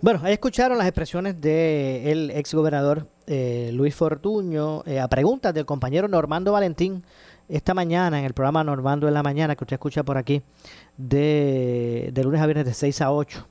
[0.00, 5.66] Bueno, ahí escucharon las expresiones del ex gobernador eh, Luis Fortuño eh, a preguntas del
[5.66, 7.04] compañero Normando Valentín
[7.50, 10.42] esta mañana en el programa Normando en la Mañana que usted escucha por aquí
[10.96, 13.46] de, lunes a viernes de 6 a 8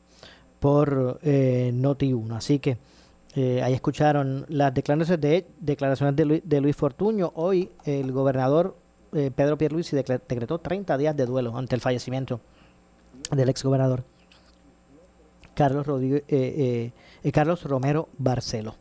[0.59, 2.35] por Noti1.
[2.35, 2.77] Así que
[3.37, 7.31] ahí escucharon las declaraciones de, declaraciones de, de Luis Fortuño.
[7.35, 8.75] Hoy el gobernador
[9.13, 12.41] eh, Pedro Pierluisi decretó 30 días de duelo ante el fallecimiento
[13.31, 14.03] del ex gobernador
[15.53, 16.91] Carlos, eh,
[17.23, 18.75] eh, Carlos Romero Barcelo.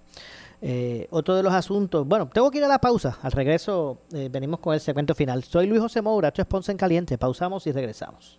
[1.10, 3.18] otro de los asuntos, bueno, tengo que ir a la pausa.
[3.22, 5.42] Al regreso venimos con el segmento final.
[5.44, 7.16] Soy Luis José Moura, esto es Ponce en Caliente.
[7.16, 8.38] Pausamos y regresamos.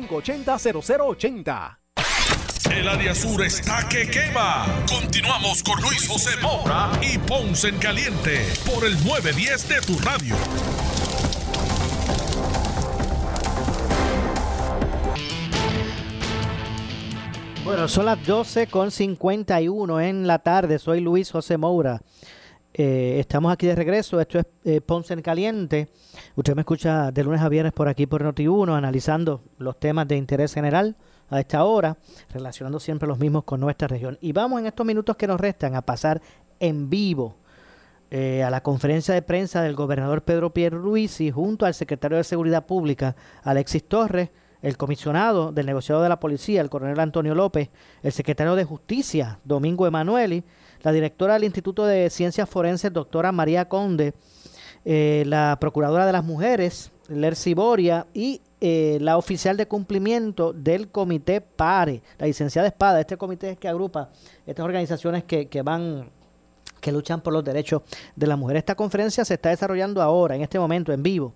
[0.07, 1.77] 580-0080.
[2.71, 4.65] El área sur está que quema.
[4.87, 10.35] Continuamos con Luis José Moura y Ponce en Caliente por el 910 de tu radio.
[17.65, 20.79] Bueno, son las 12 con 51 en la tarde.
[20.79, 22.01] Soy Luis José Moura.
[22.73, 24.19] Eh, estamos aquí de regreso.
[24.19, 25.89] Esto es eh, Ponce en Caliente.
[26.35, 30.17] Usted me escucha de lunes a viernes por aquí por Noti1, analizando los temas de
[30.17, 30.95] interés general
[31.29, 31.97] a esta hora,
[32.33, 34.17] relacionando siempre los mismos con nuestra región.
[34.21, 36.21] Y vamos en estos minutos que nos restan a pasar
[36.59, 37.37] en vivo
[38.09, 42.65] eh, a la conferencia de prensa del gobernador Pedro Pierluisi junto al secretario de Seguridad
[42.65, 44.29] Pública, Alexis Torres,
[44.61, 47.69] el comisionado del negociado de la policía, el coronel Antonio López,
[48.03, 50.43] el secretario de Justicia, Domingo Emanueli,
[50.81, 54.13] la directora del Instituto de Ciencias Forenses, doctora María Conde,
[54.83, 60.89] eh, la procuradora de las mujeres, Lercy Boria, y eh, la oficial de cumplimiento del
[60.89, 62.99] comité PARE, la licenciada Espada.
[62.99, 64.09] Este comité es que agrupa
[64.45, 66.09] estas organizaciones que, que van
[66.79, 67.83] que luchan por los derechos
[68.15, 68.57] de la mujer.
[68.57, 71.33] Esta conferencia se está desarrollando ahora, en este momento, en vivo.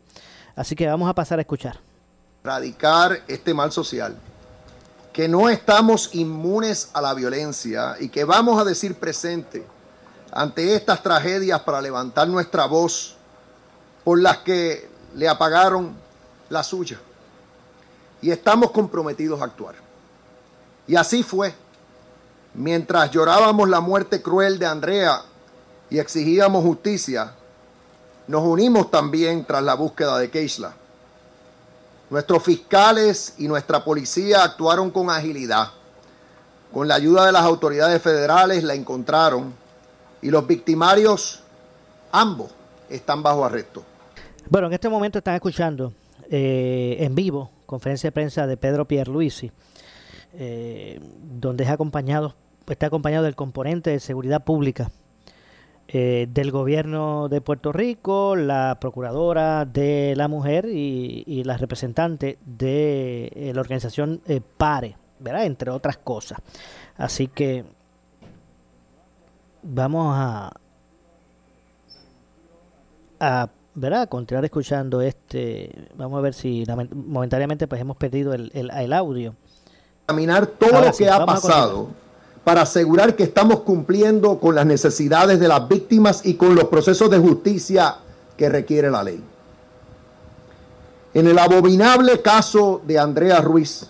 [0.56, 1.78] Así que vamos a pasar a escuchar.
[2.44, 4.16] Radicar este mal social,
[5.16, 9.66] que no estamos inmunes a la violencia y que vamos a decir presente
[10.30, 13.16] ante estas tragedias para levantar nuestra voz
[14.04, 15.96] por las que le apagaron
[16.50, 17.00] la suya.
[18.22, 19.76] Y estamos comprometidos a actuar.
[20.86, 21.56] Y así fue.
[22.54, 25.22] Mientras llorábamos la muerte cruel de Andrea
[25.90, 27.32] y exigíamos justicia,
[28.28, 30.74] nos unimos también tras la búsqueda de Keisla.
[32.10, 35.70] Nuestros fiscales y nuestra policía actuaron con agilidad,
[36.72, 39.54] Con la ayuda de las autoridades federales la encontraron
[40.22, 41.42] y los victimarios,
[42.12, 42.52] ambos,
[42.90, 43.84] están bajo arresto.
[44.50, 45.94] Bueno, en este momento están escuchando
[46.30, 49.52] eh, en vivo conferencia de prensa de Pedro Pierluisi,
[50.34, 51.00] eh,
[51.40, 52.36] donde es acompañado,
[52.68, 54.92] está acompañado del componente de seguridad pública
[55.88, 63.32] eh, del gobierno de Puerto Rico, la procuradora de la mujer y, la representante de
[63.36, 64.22] eh, la organización
[64.58, 65.46] PARE, ¿verdad?
[65.46, 66.40] Entre otras cosas.
[66.98, 67.66] Así que
[69.62, 70.52] vamos a,
[73.20, 74.08] a ¿verdad?
[74.10, 75.90] continuar escuchando este.
[75.96, 76.64] Vamos a ver si
[76.94, 79.36] momentáneamente pues hemos perdido el, el, audio.
[80.04, 82.05] Examinar todo lo que ha pasado
[82.46, 87.10] para asegurar que estamos cumpliendo con las necesidades de las víctimas y con los procesos
[87.10, 87.96] de justicia
[88.38, 89.22] que requiere la ley.
[91.16, 93.88] En el abominable caso de Andrea Ruiz,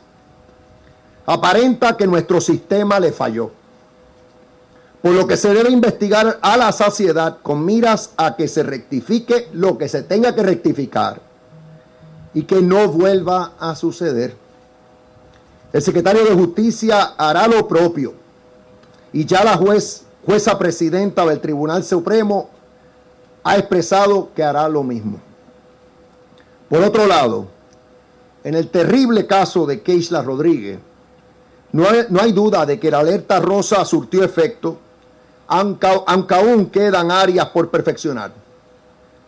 [1.25, 3.51] aparenta que nuestro sistema le falló
[5.01, 9.49] por lo que se debe investigar a la saciedad con miras a que se rectifique
[9.51, 11.21] lo que se tenga que rectificar
[12.33, 14.35] y que no vuelva a suceder.
[15.73, 18.24] El secretario de Justicia hará lo propio
[19.15, 22.49] y ya la juez, jueza presidenta del Tribunal Supremo
[23.45, 25.21] ha expresado que hará lo mismo.
[26.67, 27.47] Por otro lado,
[28.43, 30.79] en el terrible caso de Keisla Rodríguez,
[31.71, 34.79] no hay, no hay duda de que la alerta rosa surtió efecto
[35.47, 38.33] aunque, aún quedan áreas por perfeccionar.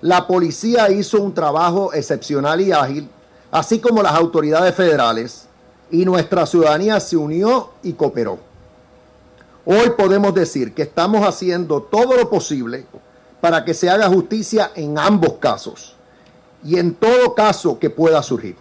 [0.01, 3.09] La policía hizo un trabajo excepcional y ágil,
[3.51, 5.45] así como las autoridades federales,
[5.89, 8.46] y nuestra ciudadanía se unió y cooperó.
[9.69, 12.85] Hoy podemos decir que estamos haciendo todo lo posible
[13.41, 15.93] para que se haga justicia en ambos casos
[16.63, 18.55] y en todo caso que pueda surgir.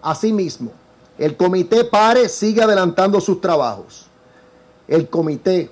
[0.00, 0.72] Asimismo,
[1.18, 4.06] el comité PARE sigue adelantando sus trabajos.
[4.88, 5.70] El comité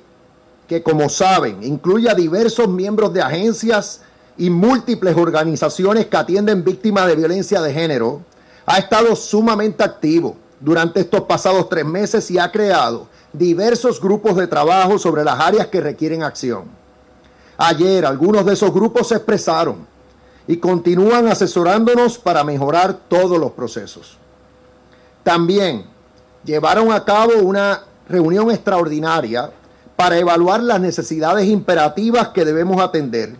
[0.68, 4.02] que como saben incluye a diversos miembros de agencias
[4.36, 8.20] y múltiples organizaciones que atienden víctimas de violencia de género,
[8.66, 14.46] ha estado sumamente activo durante estos pasados tres meses y ha creado diversos grupos de
[14.46, 16.64] trabajo sobre las áreas que requieren acción.
[17.56, 19.86] Ayer algunos de esos grupos se expresaron
[20.46, 24.16] y continúan asesorándonos para mejorar todos los procesos.
[25.22, 25.84] También
[26.42, 29.50] llevaron a cabo una reunión extraordinaria
[29.94, 33.36] para evaluar las necesidades imperativas que debemos atender,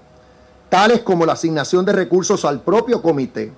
[0.69, 3.51] tales como la asignación de recursos al propio comité,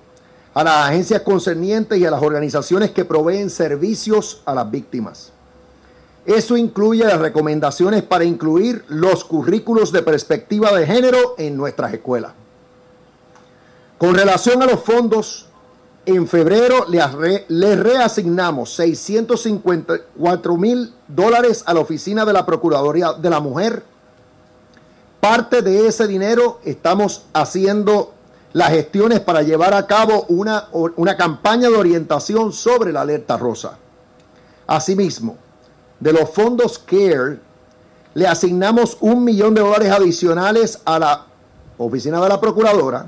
[0.53, 5.32] a las agencias concernientes y a las organizaciones que proveen servicios a las víctimas.
[6.25, 12.33] Eso incluye las recomendaciones para incluir los currículos de perspectiva de género en nuestras escuelas.
[13.97, 15.47] Con relación a los fondos,
[16.05, 23.39] en febrero le, reasignamos 654 mil dólares a la oficina de la Procuraduría de la
[23.39, 23.83] Mujer.
[25.19, 28.13] Parte de ese dinero estamos haciendo
[28.51, 33.77] las gestiones para llevar a cabo una, una campaña de orientación sobre la alerta rosa.
[34.67, 35.37] Asimismo,
[36.03, 37.39] de los fondos CARE,
[38.13, 41.25] le asignamos un millón de dólares adicionales a la
[41.77, 43.07] oficina de la Procuradora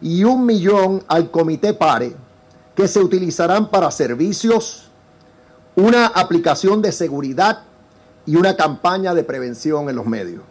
[0.00, 2.14] y un millón al Comité PARE
[2.76, 4.84] que se utilizarán para servicios,
[5.74, 7.64] una aplicación de seguridad
[8.24, 10.44] y una campaña de prevención en los medios.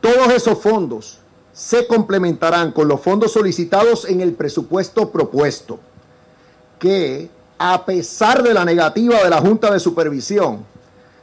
[0.00, 1.18] Todos esos fondos
[1.52, 5.80] se complementarán con los fondos solicitados en el presupuesto propuesto,
[6.78, 7.28] que
[7.58, 10.75] a pesar de la negativa de la Junta de Supervisión,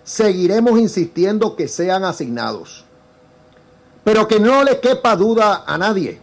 [0.04, 2.86] seguiremos insistiendo que sean asignados.
[4.04, 6.20] Pero que no le quepa duda a nadie.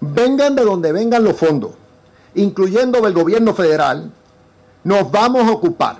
[0.00, 1.72] Vengan de donde vengan los fondos
[2.34, 4.10] incluyendo del gobierno federal,
[4.84, 5.98] nos vamos a ocupar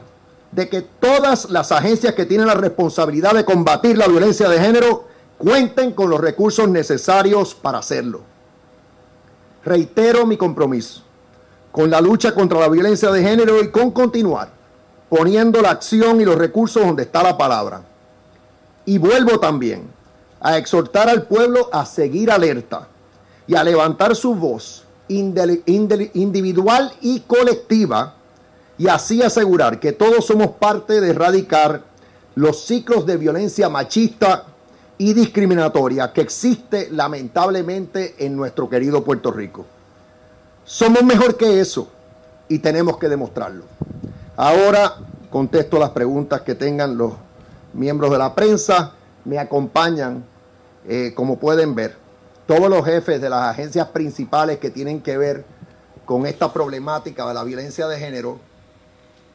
[0.53, 5.05] de que todas las agencias que tienen la responsabilidad de combatir la violencia de género
[5.39, 8.23] cuenten con los recursos necesarios para hacerlo.
[9.65, 11.03] Reitero mi compromiso
[11.71, 14.51] con la lucha contra la violencia de género y con continuar
[15.11, 17.83] poniendo la acción y los recursos donde está la palabra.
[18.87, 19.91] Y vuelvo también
[20.41, 22.89] a exhortar al pueblo a seguir alerta
[23.47, 28.15] y a levantar su voz individual y colectiva
[28.79, 31.83] y así asegurar que todos somos parte de erradicar
[32.37, 34.45] los ciclos de violencia machista
[34.97, 39.67] y discriminatoria que existe lamentablemente en nuestro querido Puerto Rico.
[40.65, 41.89] Somos mejor que eso
[42.49, 43.65] y tenemos que demostrarlo.
[44.43, 44.97] Ahora
[45.29, 47.13] contesto las preguntas que tengan los
[47.75, 48.95] miembros de la prensa.
[49.27, 50.25] Me acompañan,
[50.89, 51.99] eh, como pueden ver,
[52.47, 55.45] todos los jefes de las agencias principales que tienen que ver
[56.07, 58.41] con esta problemática de la violencia de género,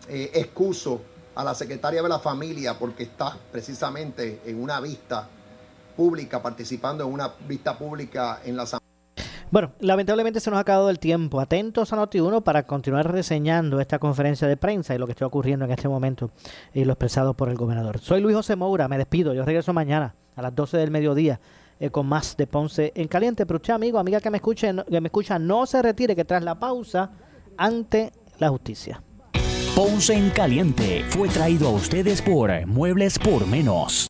[0.10, 1.02] eh, excuso
[1.36, 5.28] a la secretaria de la familia porque está precisamente en una vista
[5.96, 8.85] pública, participando en una vista pública en la Asamblea.
[9.56, 11.40] Bueno, lamentablemente se nos ha acabado el tiempo.
[11.40, 15.64] Atentos a Noti1 para continuar reseñando esta conferencia de prensa y lo que está ocurriendo
[15.64, 16.32] en este momento
[16.74, 18.00] y lo expresado por el gobernador.
[18.00, 19.34] Soy Luis José Moura, me despido.
[19.34, 21.40] Yo regreso mañana a las 12 del mediodía
[21.80, 23.46] eh, con más de Ponce en Caliente.
[23.46, 26.44] Pero usted, amigo, amiga que me, escuche, que me escucha, no se retire que tras
[26.44, 27.12] la pausa,
[27.56, 29.02] ante la justicia.
[29.74, 34.10] Ponce en Caliente fue traído a ustedes por Muebles por Menos.